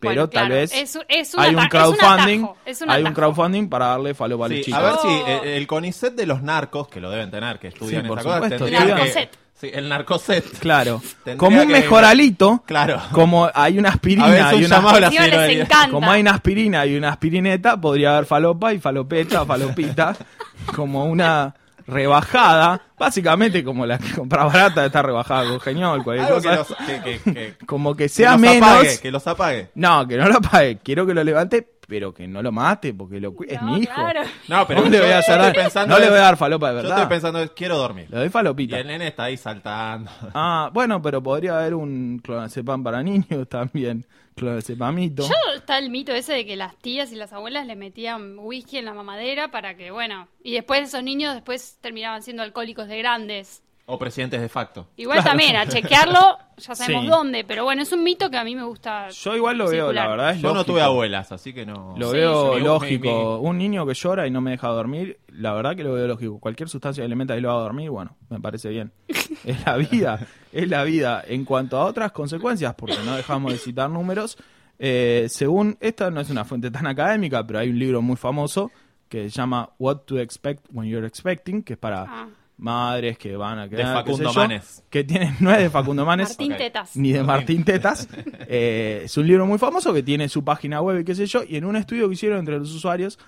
[0.00, 2.56] pero Bueno, tal claro, vez es- es un hay un ata- es un crowdfunding, atajo,
[2.66, 4.80] es un hay un crowdfunding para darle falopa a los Sí, chicos.
[4.80, 5.26] a ver si Oh.
[5.44, 8.24] eh, el CONICET de los narcos, que lo deben tener, que estudian Sí, por esa
[8.28, 9.38] cosa, supuesto, tendrían que, Narcoset.
[9.54, 10.58] Sí, el narcoset.
[10.58, 11.00] Claro.
[11.24, 12.64] Tendría Como un que- mejoralito.
[12.66, 13.00] Claro.
[13.12, 15.90] Como hay una A ver, aspirina y una a encanta.
[15.90, 20.16] Como hay una aspirina y una aspirineta, podría haber falopa y falopeta, falopita,
[20.74, 21.54] como una
[21.86, 26.76] rebajada, básicamente como la que compra barata está rebajada con geniol, cualquier Algo que cosa.
[26.78, 28.68] los, que, que- que- como que que sea los menos.
[28.68, 29.70] apague, que los apague.
[29.74, 33.20] No, que no lo pague, quiero que lo levante, pero que no lo mate, porque
[33.20, 33.94] lo cu- es No, mi hijo.
[33.94, 34.22] claro.
[34.48, 36.70] No, pero no le yo- voy a yo hacer No le voy a dar falopa
[36.70, 36.98] de Yo verdad.
[36.98, 38.08] estoy pensando, es, quiero dormir.
[38.10, 38.80] Le doy Y falopita.
[38.80, 40.10] el nene está ahí saltando.
[40.34, 44.04] Ah, bueno, pero podría haber un clonazepam para niños también.
[44.34, 45.22] Clonazepamito.
[45.22, 48.78] Yo está el mito ese de que las tías y las abuelas le metían whisky
[48.78, 52.98] en la mamadera para que, bueno, y después esos niños después terminaban siendo alcohólicos de
[52.98, 53.62] grandes.
[53.86, 54.86] O presidentes de facto.
[54.96, 55.30] Igual Claro.
[55.30, 57.10] también, a chequearlo, ya sabemos Sí.
[57.10, 59.10] dónde, pero bueno, es un mito que a mí me gusta.
[59.10, 61.94] Yo igual lo veo, la verdad es Yo no tuve abuelas, así que no.
[61.98, 62.60] Lo Sí, veo sí.
[62.60, 63.38] Mi- lógico.
[63.42, 66.06] mi- Un niño que llora y no me deja dormir, la verdad que lo veo
[66.06, 66.38] lógico.
[66.40, 68.90] Cualquier sustancia que le meta y lo haga dormir, bueno, me parece bien.
[69.44, 70.18] es la vida,
[70.50, 71.22] es la vida.
[71.26, 74.38] En cuanto a otras consecuencias, porque no dejamos de citar números,
[74.78, 78.70] eh, según, esta no es una fuente tan académica, pero hay un libro muy famoso
[79.10, 82.28] que se llama What to Expect When You're Expecting, que es para Ah.
[82.56, 84.84] Madres que van a quedar, Facundo sé yo, Manes.
[84.88, 86.56] que tienen, no es de Facundo Manes, Martín.
[86.56, 86.96] Tetas.
[86.96, 88.08] ni de Martín Tetas.
[88.46, 91.42] Eh, es un libro muy famoso que tiene su página web y qué sé yo.
[91.48, 93.18] Y en un estudio que hicieron entre los usuarios,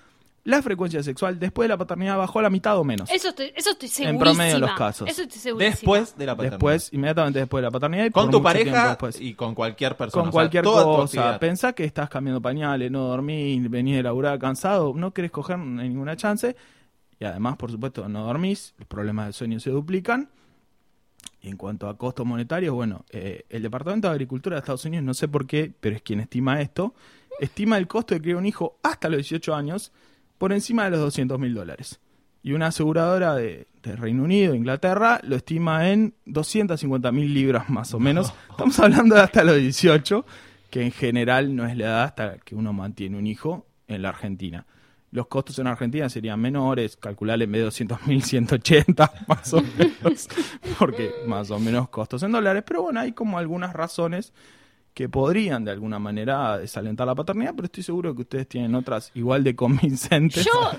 [0.45, 3.11] la frecuencia sexual después de la paternidad bajó a la mitad o menos.
[3.11, 4.25] Eso estoy, eso estoy En segurísima.
[4.25, 5.09] promedio de los casos.
[5.09, 5.71] Eso estoy segurísima.
[5.71, 6.59] Después de la paternidad.
[6.59, 8.05] Después, inmediatamente después de la paternidad.
[8.05, 10.21] y Con tu pareja y con cualquier persona.
[10.23, 11.39] Con o sea, cualquier cosa.
[11.41, 16.15] Pensá que estás cambiando pañales, no dormís, venís de laburar cansado, no querés coger ninguna
[16.17, 16.55] chance.
[17.19, 20.29] Y además, por supuesto, no dormís, los problemas del sueño se duplican.
[21.41, 25.05] Y en cuanto a costos monetarios, bueno, eh, el Departamento de Agricultura de Estados Unidos,
[25.05, 26.95] no sé por qué, pero es quien estima esto,
[27.41, 29.93] estima el costo de criar un hijo hasta los 18 años
[30.39, 32.01] por encima de los 200 mil dólares.
[32.43, 37.93] Y una aseguradora de, de Reino Unido, Inglaterra, lo estima en 250 mil libras más
[37.95, 38.33] o menos.
[38.51, 40.25] Estamos hablando de hasta los 18,
[40.71, 44.11] que en general no es la edad hasta que uno mantiene un hijo en la
[44.11, 44.67] Argentina.
[45.13, 49.63] Los costos en Argentina serían menores, calcular en vez de 200 mil, 180 más o
[49.63, 50.29] menos,
[50.79, 52.65] porque más o menos costos en dólares.
[52.67, 54.33] Pero bueno, hay como algunas razones
[54.95, 59.11] que podrían de alguna manera desalentar la paternidad, pero estoy seguro que ustedes tienen otras
[59.15, 60.45] igual de convincentes.
[60.45, 60.73] Yo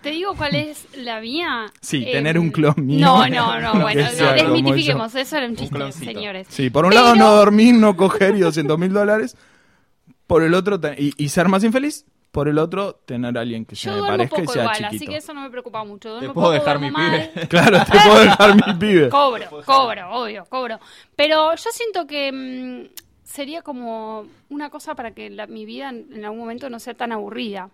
[0.00, 1.66] te digo cuál es la mía.
[1.82, 3.04] Sí, Eh, tener un clon mío.
[3.06, 6.04] No, no, no, bueno, sea no, desmitifiquemos, eso era un chiste, cloncito.
[6.12, 6.46] señores.
[6.50, 9.36] Sí, por un Pero- lado no dormir, no coger y 200 mil dólares.
[10.26, 12.04] Por el otro, y, y ser más infeliz.
[12.38, 14.76] Por el otro, tener a alguien que se Yo me duermo parezca y sea igual,
[14.76, 14.94] chiquito.
[14.96, 16.10] así que eso no me preocupa mucho.
[16.10, 17.30] Duermo puedo poco, dejar mi mal.
[17.34, 17.48] pibe?
[17.48, 19.08] Claro, te puedo dejar mi pibe.
[19.08, 20.78] Cobro, cobro, obvio, cobro.
[21.16, 26.06] Pero yo siento que mm, sería como una cosa para que la- mi vida en,
[26.12, 27.70] en algún momento no sea tan aburrida.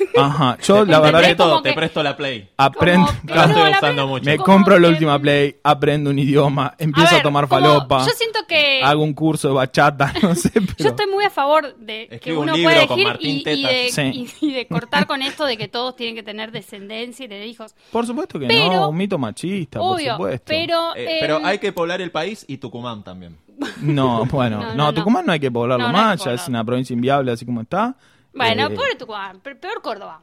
[0.16, 2.48] Ajá, yo la verdad que todo, te presto la play.
[2.56, 4.24] aprendo, La estoy la usando play- mucho.
[4.24, 8.12] me compro la última play, aprendo un idioma, empiezo a, ver, tomar como- falopa, Yo
[8.12, 10.66] siento que hago un curso de bachata, no sé, pero...
[10.78, 13.88] yo estoy muy a favor de que Escribo un uno libro puede elegir y, de,
[13.90, 14.02] Sí.
[14.40, 17.46] y- y de cortar con esto de que todos tienen que tener descendencia y tener
[17.46, 17.74] hijos.
[17.92, 20.44] Por supuesto que Pero- no, un mito machista, Obvio, por supuesto.
[20.48, 20.94] pero...
[20.96, 23.36] Eh, eh, pero hay que poblar el país y Tucumán también.
[23.80, 24.94] No, bueno, No, no.
[24.94, 27.96] Tucumán no hay que poblarlo más, ya es una provincia inviable así como está.
[28.36, 30.20] Bueno, Eh, pobre Tucumán, pe- peor Córdoba.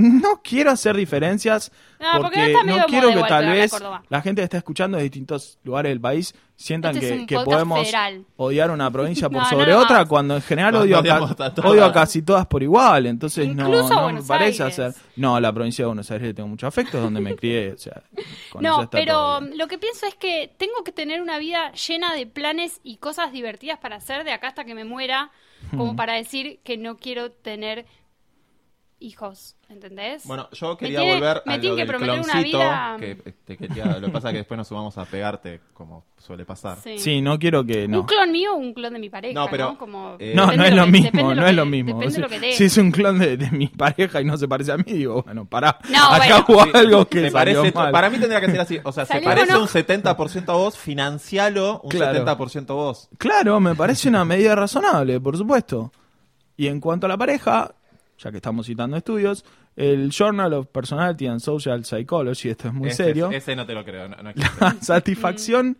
[0.00, 3.72] No quiero hacer diferencias No, porque no quiero que igual tal vez
[4.08, 7.78] la gente que está escuchando de distintos lugares del país sientan Este es que, podemos
[7.80, 8.24] federal.
[8.36, 11.34] odiar una provincia por No, no sobre otra cuando en general odio a,
[11.64, 13.06] odio a casi todas por igual.
[13.06, 14.78] Entonces no, Incluso a no me parece Aires.
[14.78, 15.02] hacer.
[15.16, 17.72] No, la provincia de Buenos Aires le tengo mucho afecto, es donde me crié.
[17.72, 18.02] O sea,
[18.60, 22.80] No, pero lo que pienso es que tengo que tener una vida llena de planes
[22.82, 25.30] y cosas divertidas para hacer de acá hasta que me muera,
[25.72, 25.76] Hmm.
[25.76, 27.84] como para decir que no quiero tener
[29.00, 30.24] hijos, ¿entendés?
[30.26, 32.58] Bueno, yo Me quería tiene- volver me a tienen lo que del prometer una cloncito,
[32.58, 33.14] vida- que
[33.46, 36.78] te quería, lo que pasa es que después nos vamos a pegarte, como suele pasar.
[36.82, 36.98] Sí.
[36.98, 37.88] Sí, no quiero que.
[37.88, 38.00] No.
[38.00, 39.50] Un clon mío o un clon de mi pareja, No, ¿no?
[39.50, 41.98] pero, Como, eh, No, no es lo que- mismo, no que- es lo mismo.
[41.98, 42.52] Depende de Si, lo que dé.
[42.52, 45.22] si es un clon de, de mi pareja y no se parece a mí, digo,
[45.22, 45.78] bueno, pará.
[45.88, 46.66] No, Acá bueno.
[46.70, 47.92] hubo algo que se salió parece, mal.
[47.92, 48.78] Para mí tendría que ser así.
[48.84, 52.18] O sea, se parece un 70% a vos, financialo un Claro.
[52.18, 53.08] 70% a vos.
[53.18, 55.90] Claro, me parece una medida razonable, por supuesto.
[56.56, 57.74] Y en cuanto a la pareja,
[58.22, 59.44] ya que estamos citando estudios,
[59.76, 63.72] el Journal of Personality and Social Psychology, esto es muy Ese- serio, Ese no te
[63.74, 64.08] lo creo.
[64.08, 64.30] no- no
[64.60, 65.78] la satisfacción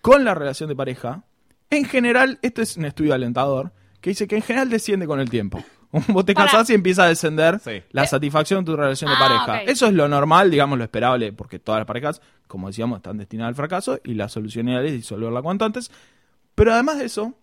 [0.00, 1.22] con la relación de pareja,
[1.70, 5.30] en general, esto es un estudio alentador, que dice que en general desciende con el
[5.30, 5.64] tiempo.
[6.08, 6.46] Vos te Para.
[6.50, 7.82] casás y empieza a descender Sí.
[7.90, 9.62] la satisfacción de tu relación de Ah, pareja.
[9.62, 13.50] Eso es lo normal, digamos, lo esperable, porque todas las parejas, como decíamos, están destinadas
[13.50, 15.90] al fracaso y la solución ideal es disolverla cuanto antes.
[16.54, 17.34] Pero además de eso,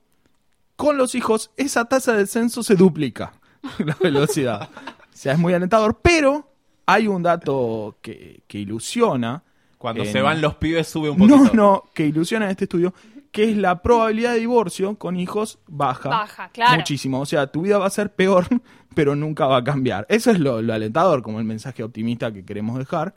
[0.75, 3.33] con los hijos, esa tasa de descenso se duplica
[3.85, 4.69] la velocidad.
[4.75, 6.49] o sea, es muy alentador, pero
[6.85, 9.43] hay un dato que, que ilusiona
[9.77, 11.37] Cuando en- se van los pibes sube un poquito.
[11.37, 12.93] No, no, que ilusiona en este estudio,
[13.31, 16.09] que es la probabilidad de divorcio con hijos baja.
[16.09, 16.75] Baja, claro.
[16.75, 17.19] Muchísimo.
[17.21, 18.45] O sea, tu vida va a ser peor,
[18.95, 20.05] pero nunca va a cambiar.
[20.09, 23.15] Eso es lo, lo alentador, como el mensaje optimista que queremos dejar.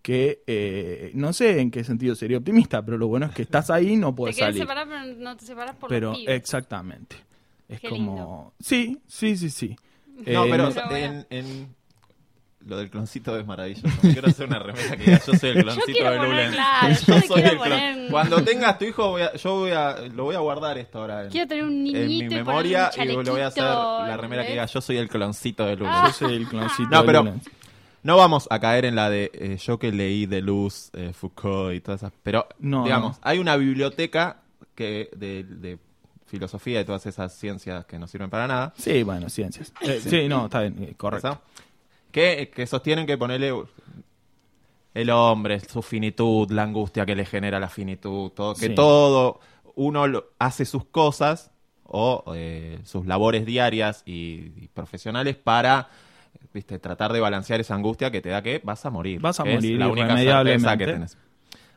[0.00, 3.68] Que eh, no sé en qué sentido sería optimista, pero lo bueno es que estás
[3.68, 4.62] ahí y no Te puedes querés salir.
[4.62, 6.36] separar, pero no te separas por Pero los pibes.
[6.36, 7.16] exactamente.
[7.68, 8.14] Es Qué como.
[8.14, 8.52] lindo.
[8.60, 9.76] Sí, sí, sí, sí.
[10.26, 11.78] No, Eh, pero no- en, en-
[12.66, 13.88] lo del cloncito es maravilloso.
[14.02, 16.52] Quiero hacer una remera que diga yo soy el cloncito de Lulen.
[16.52, 17.58] claro, yo soy el clon.
[17.58, 20.76] poner un- Cuando tengas tu hijo, voy a- yo voy a, lo voy a guardar
[20.76, 23.32] esto ahora en, Quiero tener un en niñito mi y ponerle memoria un y lo
[23.32, 25.94] voy a hacer la remera que diga yo soy el cloncito de Lulen.
[26.06, 27.40] Yo soy el cloncito No, de pero Lulen.
[28.02, 31.74] no vamos a caer en la de eh, yo que leí de Luz, eh, Foucault
[31.74, 32.12] y todas esas.
[32.22, 33.22] Pero, No, digamos, no.
[33.22, 34.38] hay una biblioteca
[34.74, 35.78] que de, de
[36.28, 38.72] filosofía y todas esas ciencias que no sirven para nada.
[38.76, 39.72] Sí, bueno, ciencias.
[39.80, 40.28] Eh, sí.
[40.28, 41.40] no, está bien, eh, correcto.
[42.12, 43.52] Que, que sostienen que ponerle
[44.94, 48.74] el hombre, su finitud, la angustia que le genera la finitud, todo, que Sí.
[48.74, 49.40] todo
[49.74, 50.04] uno
[50.38, 51.50] hace sus cosas
[51.84, 55.88] o eh, sus labores diarias y, y profesionales para
[56.52, 59.20] viste tratar de balancear esa angustia que te da que vas a morir.
[59.20, 61.18] Vas a que es morir la única certeza que tenés.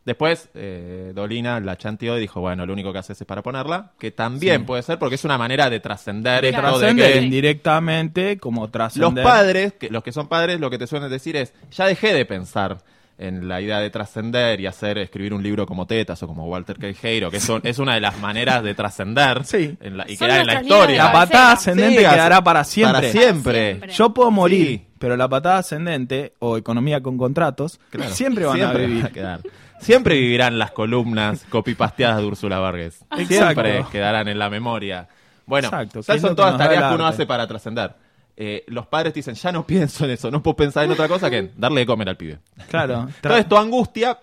[0.03, 3.91] Después, eh, Dolina la chanteó y dijo, bueno, lo único que haces es para ponerla,
[3.99, 4.65] que también Sí.
[4.65, 8.71] puede ser porque es una manera de trascender esto de Trascender que indirectamente como los
[8.71, 9.23] trascender.
[9.23, 12.25] padres, que, los que son padres, lo que te suelen decir es, ya dejé de
[12.25, 12.79] pensar
[13.19, 16.77] en la idea de trascender y hacer, escribir un libro como Tetas o como Walter
[16.77, 19.77] Queijeiro, que son, es una de las maneras de trascender Sí.
[20.07, 21.03] y quedar en la de historia.
[21.03, 22.99] La patada ascendente Sí, quedará para siempre.
[22.99, 23.79] Para siempre.
[23.93, 24.87] Yo puedo morir, Sí.
[24.97, 28.09] pero la patada ascendente o economía con contratos Claro.
[28.11, 29.03] siempre van Siempre a vivir.
[29.03, 29.39] van a quedar.
[29.81, 33.05] Siempre vivirán las columnas copipasteadas de Úrsula Vargas.
[33.11, 33.25] Exacto.
[33.27, 35.07] Siempre quedarán en la memoria.
[35.45, 37.93] Bueno, Exacto, esas son todas tareas que uno hace para trascender.
[38.37, 41.07] Eh, los padres te dicen, ya no pienso en eso, no puedo pensar en otra
[41.07, 42.39] cosa que en darle de comer al pibe.
[42.69, 43.07] Claro.
[43.15, 44.17] Entonces tu angustia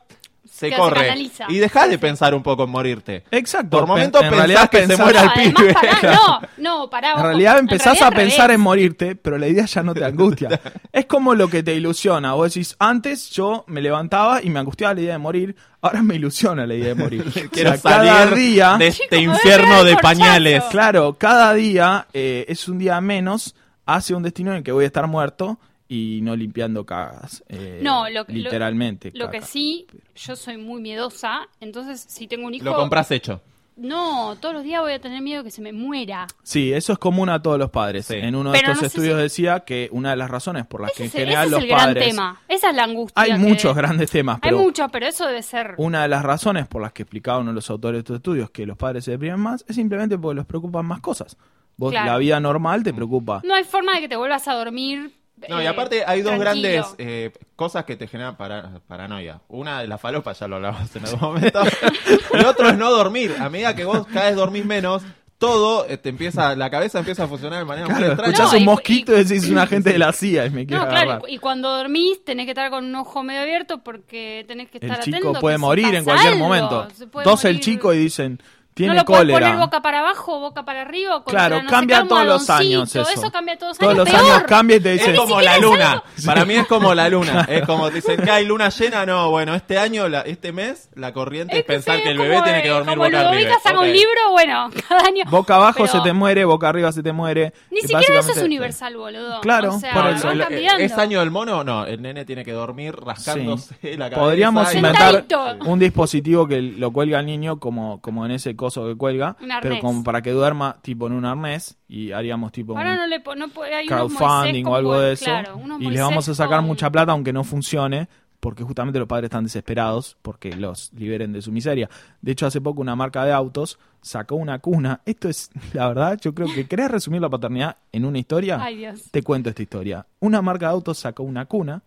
[0.59, 1.47] se corre canaliza.
[1.49, 3.25] y deja de pensar un poco en morirte.
[3.31, 3.79] Exacto.
[3.79, 5.75] Por momentos en pensás realidad que se pensás- muera No, el además, pibe.
[5.75, 7.09] pará, no, no, pará.
[7.11, 7.23] En ojo.
[7.27, 8.55] realidad empezás realidad a al pensar revés.
[8.55, 10.61] en morirte, pero la idea ya no te angustia.
[10.93, 12.33] es como lo que te ilusiona.
[12.35, 16.17] Vos decís, antes yo me levantaba y me angustiaba la idea de morir, ahora me
[16.17, 17.25] ilusiona la idea de morir.
[17.49, 19.97] O Quiero sea, cada salir día, de este me voy a infierno pegar de el
[19.97, 20.19] corchazo.
[20.21, 20.65] pañales.
[20.71, 23.55] claro, cada día eh, es un día menos
[23.87, 27.43] hacia un destino en el que voy a estar muerto y no limpiando cagas.
[27.49, 29.11] eh, No, lo, literalmente.
[29.15, 32.65] Lo, que sí, yo soy muy miedosa, entonces si tengo un hijo...
[32.65, 33.41] Lo compras hecho.
[33.77, 36.27] No, todos los días voy a tener miedo que se me muera.
[36.43, 38.07] Sí, eso es común a todos los padres.
[38.07, 38.17] Sí.
[38.17, 40.81] En uno de Pero estos no estudios si- decía que una de las razones por
[40.83, 42.09] las que en general ese es los el gran padres...
[42.09, 42.43] tema.
[42.49, 43.23] Esa es la angustia.
[43.23, 45.75] Hay que- muchos grandes temas, Hay pero muchos, pero eso debe ser...
[45.79, 48.51] una de las razones por las que explicaba uno de los autores de estos estudios
[48.51, 51.37] que los padres se deprimen más es simplemente porque los preocupan más cosas.
[51.77, 52.11] Vos, Claro.
[52.11, 53.41] la vida normal te preocupa.
[53.45, 55.13] No hay forma de que te vuelvas a dormir.
[55.49, 56.69] No, y eh, aparte hay dos tranquilo.
[56.69, 59.41] grandes eh, cosas que te generan para- paranoia.
[59.49, 61.61] Una es la falopa, ya lo hablamos en algún momento.
[62.35, 63.35] y otro es no dormir.
[63.41, 65.03] A medida que vos cada vez dormís menos,
[65.39, 68.33] todo eh, te empieza, la cabeza empieza a funcionar de manera muy Claro, extraña.
[68.33, 70.67] escuchás No, un y- mosquito y, y- decís un agente de la CIA y me
[70.67, 71.31] quiere No, claro, agarrar.
[71.31, 74.91] y cuando dormís tenés que estar con un ojo medio abierto porque tenés que El
[74.91, 75.41] estar chico atento.
[75.41, 76.89] puede que si morir en cualquier algo, momento.
[77.13, 77.65] puede Tos el morir.
[77.65, 78.43] chico y dicen,
[78.79, 79.39] tiene no lo puedes cólera.
[79.41, 81.15] poner boca para abajo o boca para arriba.
[81.23, 83.31] contra Claro, no cambia todos los años eso.
[83.31, 83.99] cambia todos los Todos años.
[83.99, 84.33] los peor.
[84.33, 85.15] años cambia y te dicen...
[85.15, 86.03] Es como la luna.
[86.25, 87.47] Para mí es como la luna.
[87.49, 89.05] Es como dicen que hay luna llena.
[89.07, 92.11] No, bueno, este año, la- este mes, la corriente es, Es que pensar sí, que
[92.11, 93.55] el bebé tiene eh, que dormir como boca arriba.
[93.63, 93.93] Saca un Ok.
[93.93, 95.25] libro, bueno, cada año.
[95.31, 97.53] Boca abajo Pero se te muere, boca arriba se te muere.
[97.71, 99.41] Ni siquiera eso es universal, boludo.
[99.41, 100.29] Claro, o sea, por eso.
[100.29, 100.83] Cambiando.
[100.85, 101.65] ¿Es año del mono?
[101.65, 104.21] No, el nene tiene que dormir rascándose la cabeza.
[104.21, 105.25] Podríamos inventar
[105.67, 109.51] un dispositivo que lo cuelga al niño como, como en ese coso que cuelga, Un
[109.53, 109.71] arnés.
[109.71, 113.07] pero como para que duerma tipo en un arnés y haríamos tipo Ahora un no
[113.07, 116.29] le po- no puede, hay unos crowdfunding o algo de eso claro, y le vamos
[116.29, 118.09] a sacar con- mucha plata aunque no funcione
[118.41, 121.91] porque justamente los padres están desesperados porque los liberen de su miseria.
[122.23, 125.01] De hecho, hace poco una marca de autos sacó una cuna.
[125.05, 128.63] Esto es, la verdad, yo creo que querés resumir la paternidad en una historia.
[128.63, 129.09] Ay, Dios.
[129.11, 130.07] Te cuento esta historia.
[130.21, 131.83] Una marca de autos sacó una cuna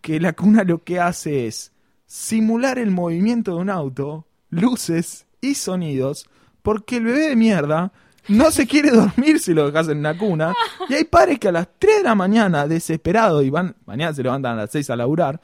[0.00, 1.72] que la cuna lo que hace es
[2.06, 6.26] simular el movimiento de un auto, luces y sonidos,
[6.62, 7.92] porque el bebé de mierda
[8.28, 10.54] no se quiere dormir si lo dejas en una cuna.
[10.88, 14.22] Y hay padres que a las 3 de la mañana, desesperados, y van, mañana se
[14.22, 15.40] levantan a las 6 a laburar,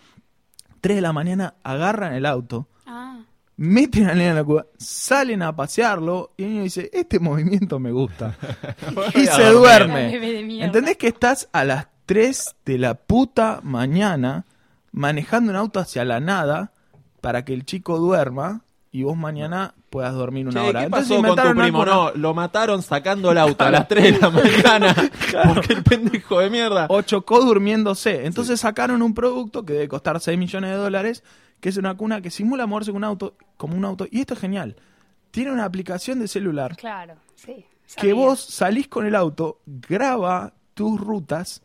[0.80, 3.18] 3 de la mañana agarran el auto, Ah.
[3.56, 7.78] meten al nene en la cuna, salen a pasearlo, y el niño dice, este movimiento
[7.80, 8.36] me gusta.
[9.14, 10.62] y se duerme.
[10.62, 14.44] ¿Entendés que estás a las 3 de la puta mañana
[14.92, 16.72] manejando un auto hacia la nada
[17.20, 20.80] para que el chico duerma y vos mañana puedas dormir una Che, hora.
[20.80, 21.84] ¿qué Entonces pasó con tu primo?
[21.84, 24.94] No, lo mataron sacando el auto a las 3 de la mañana.
[25.54, 26.86] Porque el pendejo de mierda.
[26.88, 28.26] o chocó durmiéndose.
[28.26, 31.22] Entonces sacaron un producto que debe costar 6 millones de dólares,
[31.60, 34.06] que es una cuna que simula moverse con un auto, como un auto.
[34.10, 34.76] Y esto es genial.
[35.30, 37.66] Tiene una aplicación de celular Claro, sí.
[37.96, 41.62] que vos salís con el auto, graba tus rutas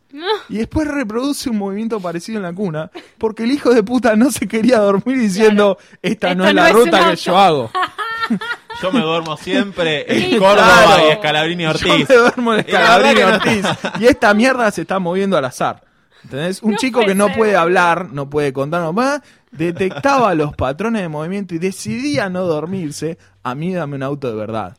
[0.48, 4.30] y después reproduce un movimiento parecido en la cuna, porque el hijo de puta no
[4.30, 7.14] se quería dormir diciendo, esta Esto no es no la es ruta que auto".
[7.16, 7.70] yo hago.
[8.82, 10.56] Yo me duermo siempre en Claro.
[10.56, 12.08] Córdoba y Escalabrini Yo Ortiz.
[12.08, 13.66] me duermo en Escalabrini Ortiz.
[14.00, 15.84] Y esta mierda se está moviendo al azar.
[16.24, 16.62] ¿Entendés?
[16.62, 19.20] Un No chico que no ser, puede hablar, no puede contarnos más,
[19.50, 23.18] detectaba los patrones de movimiento y decidía no dormirse.
[23.42, 24.76] A mí dame un auto de verdad.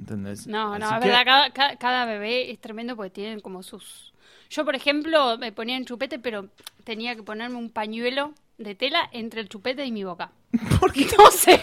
[0.00, 0.46] ¿Entendés?
[0.46, 3.62] No, no, Así es que- verdad, cada, cada, cada bebé es tremendo porque tienen como
[3.62, 4.12] sus...
[4.48, 6.48] Yo, por ejemplo, me ponía en chupete, pero
[6.84, 10.32] tenía que ponerme un pañuelo de tela entre el chupete y mi boca.
[10.80, 11.06] ¿Por qué?
[11.16, 11.60] No sé,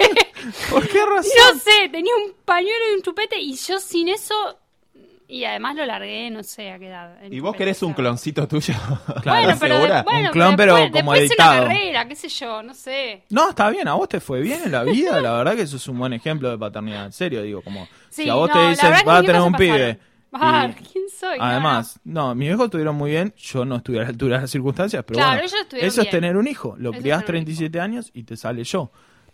[0.69, 1.31] ¿Por qué razón?
[1.53, 4.59] no sé, tenía un pañuelo y un chupete y yo sin eso...
[5.29, 7.17] Y además lo largué, no sé a qué edad.
[7.29, 8.73] ¿Y vos querés un cloncito tuyo?
[9.25, 11.67] Bueno, ¿Estás pero, de- bueno, Un clon, pero después, como después hice una editado.
[11.67, 13.23] carrera, qué sé yo, no sé.
[13.29, 15.75] No, está bien, a vos te fue bien en la vida, la verdad que eso
[15.75, 18.69] es un buen ejemplo de paternidad, en serio, digo, como si a vos no, te
[18.69, 19.99] dicen vas a tener un pibe.
[20.31, 21.37] Ah, ¿quién soy?
[21.39, 24.41] No, Además, no, mis viejos estuvieron muy bien, yo no estuve a la altura de
[24.43, 27.41] las circunstancias, pero Claro, bueno, ellos estuvieron eso es tener un hijo, lo criás tener
[27.41, 28.91] un 37 años y te sale yo.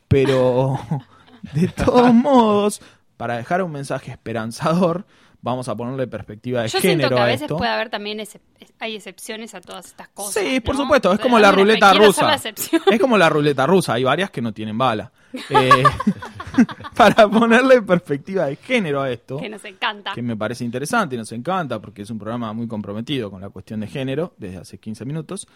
[0.08, 0.80] Pero,
[1.54, 2.82] de todos modos,
[3.18, 5.06] para dejar un mensaje esperanzador,
[5.44, 7.58] vamos a ponerle perspectiva de Yo siento género que a a veces esto.
[7.58, 8.40] puede haber también excep-
[8.80, 10.42] hay excepciones a todas estas cosas.
[10.44, 10.82] Sí, por ¿no?
[10.84, 12.34] supuesto, es Pero como la ruleta rusa.
[12.34, 15.12] Es como la ruleta rusa, hay varias que no tienen bala.
[15.50, 15.70] Eh,
[16.96, 20.14] para ponerle perspectiva de género a esto, que nos encanta.
[20.14, 23.50] que me parece interesante y nos encanta porque es un programa muy comprometido con la
[23.50, 25.48] cuestión de género desde hace 15 minutos.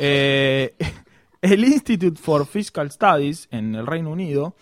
[0.00, 0.74] Eh,
[1.42, 4.56] el Institute for Fiscal Studies en el Reino Unido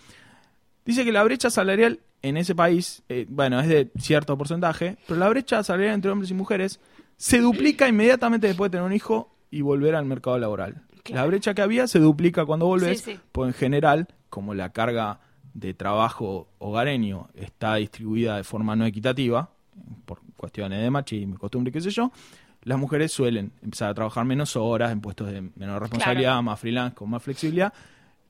[0.85, 5.21] dice que la brecha salarial en ese país, eh, bueno, es de cierto porcentaje, pero
[5.21, 6.81] la brecha salarial entre hombres y mujeres
[7.17, 10.83] se duplica inmediatamente después de tener un hijo y volver al mercado laboral.
[11.11, 13.21] La brecha que había se duplica cuando volvés, Sí, sí.
[13.31, 15.21] pues en general, como la carga
[15.53, 19.51] de trabajo hogareño está distribuida de forma no equitativa,
[20.07, 22.11] por cuestiones de machismo, costumbre, qué sé yo,
[22.63, 26.95] las mujeres suelen empezar a trabajar menos horas en puestos de menor responsabilidad, más freelance,
[26.97, 27.73] con más flexibilidad.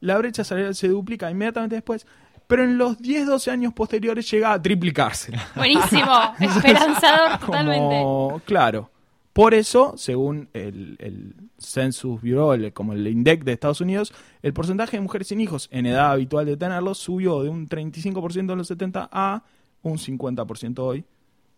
[0.01, 2.07] La brecha salarial se duplica inmediatamente después,
[2.47, 5.33] pero en los 10, 12 años posteriores llega a triplicarse.
[5.57, 8.01] Buenísimo, esperanzador totalmente.
[8.03, 8.91] Como, claro.
[9.33, 14.53] Por eso, según el, el Census Bureau, el- como el INDEC de Estados Unidos, el
[14.53, 18.59] porcentaje de mujeres sin hijos en edad habitual de tenerlos subió de un 35% en
[18.59, 19.43] los 70 a
[19.83, 21.05] un 50% hoy,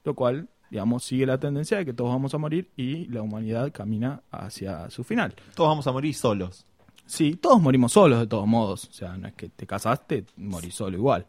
[0.04, 3.70] lo cual, digamos, sigue la tendencia de que todos vamos a morir y la humanidad
[3.72, 5.34] camina hacia su final.
[5.54, 6.64] Todos vamos a morir solos.
[7.06, 8.84] Sí, todos morimos solos de todos modos.
[8.88, 11.24] O sea, no es que te casaste, morís solo igual.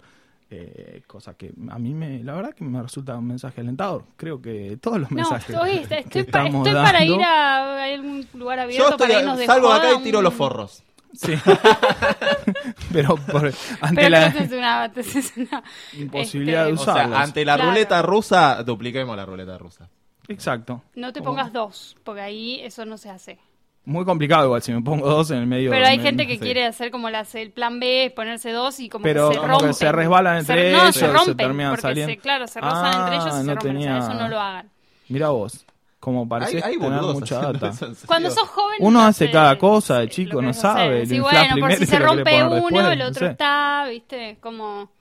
[0.50, 4.06] Eh, cosa que a mí, me, la verdad, que me resulta un mensaje alentador.
[4.16, 7.84] Creo que todos los No, mensajes estoy, que estoy, estamos estoy para dando- ir a,
[7.84, 10.24] algún lugar Yo abierto estoy, para irnos de salgo de joda, acá y tiro un-
[10.24, 10.84] los forros.
[11.14, 11.34] Sí.
[12.92, 15.64] Pero por- ante Pero la entonces es una, entonces es una
[15.98, 17.20] imposibilidad de este, O sea, usarlos.
[17.20, 17.70] ante la Claro.
[17.72, 19.90] ruleta rusa, dupliquemos la ruleta rusa.
[20.28, 20.84] Exacto.
[20.96, 23.40] No te pongas dos, porque ahí eso no se hace.
[23.90, 25.70] Muy complicado igual si me pongo dos en el medio.
[25.72, 26.40] Pero hay me- gente que sí.
[26.40, 29.40] quiere hacer como la, el plan B, es ponerse dos y como Pero que se
[29.40, 29.68] como rompen.
[29.70, 32.14] que se resbalan entre Se- no, ellos, se se rompen, terminan porque saliendo.
[32.14, 33.78] se, claro, se rozan Ah, entre ellos y se no rompen.
[33.78, 34.70] O sea, tenía- eso no lo hagan.
[35.08, 35.66] Mira vos,
[36.02, 37.70] como hay tener mucha data.
[37.70, 37.88] eso.
[38.06, 38.76] Cuando sos joven...
[38.82, 41.86] Uno no hace cada cosa de sí, chico, no sabe, Sí, bueno, por primero si
[41.86, 43.32] se rompe uno, después, el no otro sé.
[43.32, 44.92] está, viste, como...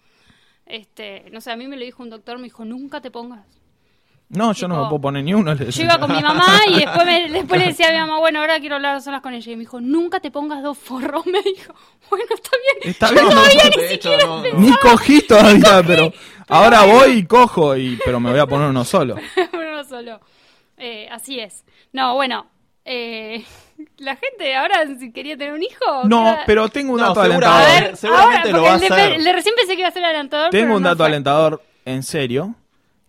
[0.65, 3.45] Este, no sé, a mí me lo dijo un doctor, me dijo, nunca te pongas.
[4.29, 5.55] No, yo no me puedo poner ni uno.
[5.55, 8.19] le Yo iba con mi mamá y después, me- después le decía a mi mamá,
[8.19, 9.53] bueno, ahora quiero hablar solas con ella.
[9.53, 11.25] Y me dijo, nunca te pongas dos forros.
[11.27, 11.73] Me dijo,
[12.11, 12.51] bueno, está
[12.83, 12.91] bien.
[12.91, 14.61] Está Yo bien, todavía no, ni hecho, siquiera no, pensé- no.
[14.61, 16.13] Ni cogí todavía, pero
[16.49, 19.15] ahora voy y cojo, y pero me voy a poner uno solo.
[19.53, 20.21] uno solo.
[20.77, 21.65] Eh, así es.
[21.93, 22.47] No, bueno,
[22.85, 23.45] eh,
[23.99, 26.03] la gente ahora si quería tener un hijo.
[26.05, 27.67] No, queda- pero tengo un No, dato A alentador.
[27.81, 29.13] ver, seguramente ahora, lo va a hacer.
[29.13, 30.51] el de recién pensé que iba a ser alentador.
[30.51, 31.07] Tengo un no dato fue.
[31.07, 32.55] alentador en serio,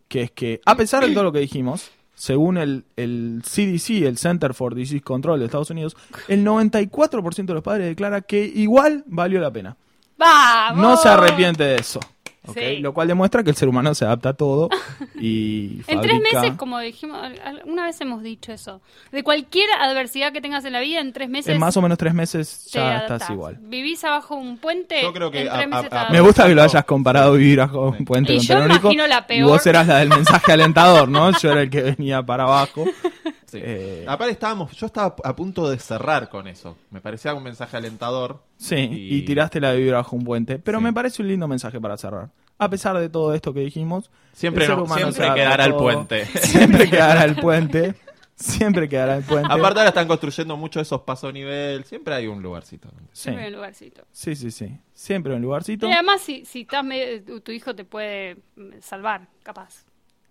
[0.08, 4.18] que es que, a pesar de todo lo que dijimos, según el, el CDC, el
[4.18, 5.96] Center for Disease Control de Estados Unidos,
[6.28, 9.78] el 94% de los padres declara que igual valió la pena.
[10.18, 10.82] ¡Vamos!
[10.82, 12.00] No se arrepiente de eso.
[12.48, 12.58] ¿Ok?
[12.58, 12.78] Sí.
[12.78, 14.70] Lo cual demuestra que el ser humano se adapta a todo
[15.20, 17.20] y En tres meses, como dijimos,
[17.66, 18.82] una vez hemos dicho eso.
[19.12, 21.54] De cualquier adversidad que tengas en la vida, en tres meses.
[21.54, 23.22] en más o menos tres meses ya adaptás.
[23.22, 23.58] estás igual.
[23.62, 25.02] Vivís abajo un puente.
[25.02, 26.14] Yo creo que en a- tres meses a- te a- adaptás.
[26.14, 29.20] Me gusta que lo hayas comparado vivir bajo un puente Y con yo imagino la
[29.20, 29.50] Y peor.
[29.50, 31.32] vos eras la del mensaje alentador, ¿no?
[31.40, 32.86] Yo era el que venía para abajo.
[33.48, 33.60] Sí.
[33.64, 36.78] Eh, Aparte estábamos, yo estaba a punto de cerrar con eso.
[36.92, 38.44] Me parecía un mensaje alentador.
[38.58, 40.60] Sí, Y- y, tiraste la vibra bajo un puente.
[40.60, 40.84] Pero Sí.
[40.84, 42.30] me parece un lindo mensaje para cerrar.
[42.60, 46.26] A pesar de todo esto que dijimos, Siempre, no- siempre quedará el puente.
[46.26, 47.96] Siempre quedará el puente.
[48.36, 49.48] Siempre quedará el puente.
[49.52, 51.86] Aparte ahora están construyendo mucho esos paso nivel.
[51.86, 52.90] Siempre hay un lugarcito.
[53.12, 53.24] sí.
[53.24, 54.04] Siempre en un lugarcito.
[54.12, 54.78] sí, sí, sí.
[54.94, 55.88] Siempre un lugarcito.
[55.88, 58.38] Y además, si, si estás medio- tu, tu hijo te puede
[58.82, 59.86] salvar, capaz.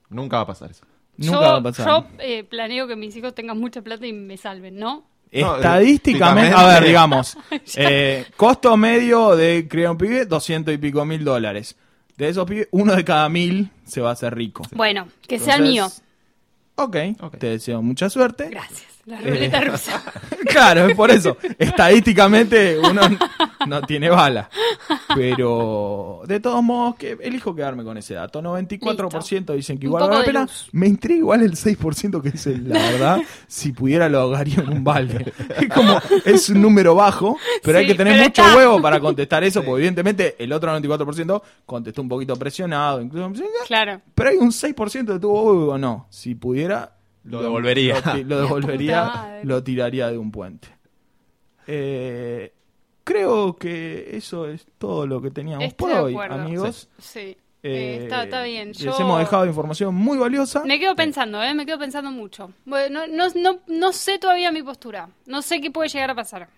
[0.08, 0.84] Nunca va a pasar eso.
[1.18, 1.86] Nunca yo, va a pasar.
[1.86, 5.04] Yo eh, planeo que mis hijos tengan mucha plata y me salven, ¿no?
[5.32, 7.36] No, Estadísticamente, a ver, digamos,
[7.76, 11.76] eh, costo medio de criar un pibe, 200 y pico mil dólares.
[12.16, 14.62] De esos pibes, uno de cada mil se va a hacer rico.
[14.74, 15.84] Bueno, que sea el mío.
[15.84, 16.02] Entonces,
[16.76, 17.38] Ok, Ok.
[17.38, 18.48] te deseo mucha suerte.
[18.50, 18.95] Gracias.
[19.06, 19.64] La ruleta Eh.
[19.64, 20.02] rusa.
[20.46, 21.36] Claro, es por eso.
[21.58, 23.02] Estadísticamente uno
[23.66, 24.48] no tiene bala.
[25.14, 28.40] Pero de todos modos, que elijo quedarme con ese dato.
[28.40, 30.40] 94% dicen que igual vale la de pena.
[30.42, 30.68] luz.
[30.72, 33.20] Me intriga igual el 6% que dice la verdad.
[33.46, 35.32] si pudiera lo ahogaría en un balde.
[35.60, 38.56] Es como, es un número bajo, pero hay que tener mucho está.
[38.56, 43.00] huevo para contestar eso, porque evidentemente el otro 94% contestó un poquito presionado.
[43.00, 44.00] Incluso, Claro.
[44.14, 46.06] pero hay un 6% que tuvo huevo, no.
[46.10, 46.92] Si pudiera,
[47.26, 48.00] Lo devolvería.
[48.00, 49.44] Lo, lo devolvería, madre.
[49.44, 50.68] lo tiraría de un puente.
[51.66, 52.52] Eh,
[53.04, 56.34] creo que eso es todo lo que teníamos Estoy por hoy, acuerdo.
[56.42, 56.88] amigos.
[56.98, 57.20] Sí.
[57.20, 58.68] Eh, Eh, está, está bien.
[58.68, 60.62] Les Yo hemos dejado información muy valiosa.
[60.64, 61.52] me quedo pensando, ¿eh?
[61.54, 62.52] Me quedo pensando mucho.
[62.64, 65.08] Bueno, no, no, no sé todavía mi postura.
[65.26, 66.48] No sé qué puede llegar a pasar.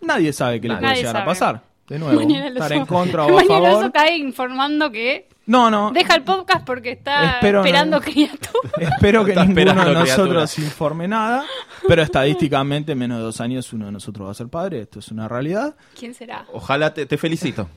[0.00, 1.26] Nadie sabe qué le puede llegar a sabe.
[1.26, 1.62] pasar.
[1.88, 3.70] De nuevo, Mañana estar en contra o a Mañana favor.
[3.82, 5.90] Lozo cae informando que No, no.
[5.90, 8.70] deja el podcast porque está Espero no- esperando criatura.
[8.78, 10.66] Espero que Está ninguno de nosotros criatura.
[10.68, 11.44] informe nada.
[11.88, 14.82] Pero estadísticamente, menos de dos años, uno de nosotros va a ser padre.
[14.82, 15.74] Esto es una realidad.
[15.98, 16.46] ¿Quién será?
[16.52, 17.68] Ojalá te, te felicito.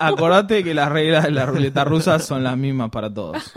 [0.00, 3.52] Acordate que las reglas de la ruleta rusa son las mismas para todos.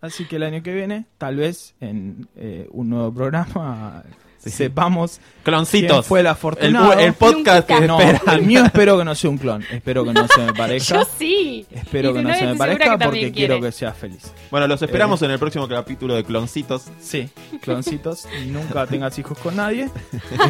[0.00, 4.02] Así que el año que viene, tal vez en eh, un nuevo programa,
[4.50, 5.90] sepamos Cloncitos.
[5.90, 6.92] quién fue el El, afortunado.
[6.94, 9.62] el podcast que no, el mío espero que no sea un clon.
[9.70, 10.98] Espero que no se me parezca.
[11.00, 11.66] Yo sí.
[11.70, 14.32] Espero Y que no se me parezca porque quiero que sea feliz.
[14.50, 15.24] Bueno, los esperamos Eh.
[15.26, 16.84] en el próximo capítulo de Cloncitos.
[17.00, 17.28] Sí,
[17.60, 19.88] cloncitos, nunca tengas hijos con nadie.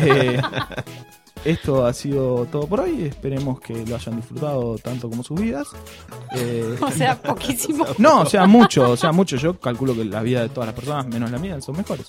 [0.05, 0.41] Eh,
[1.45, 3.05] esto ha sido todo por hoy.
[3.07, 5.67] Esperemos que lo hayan disfrutado tanto como sus vidas.
[6.37, 7.85] Eh, O sea, poquísimo.
[7.99, 9.37] no, o sea, mucho, o sea, mucho.
[9.37, 12.07] Yo calculo que la vida de todas las personas, menos la mía, son mejores.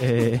[0.00, 0.40] Eh,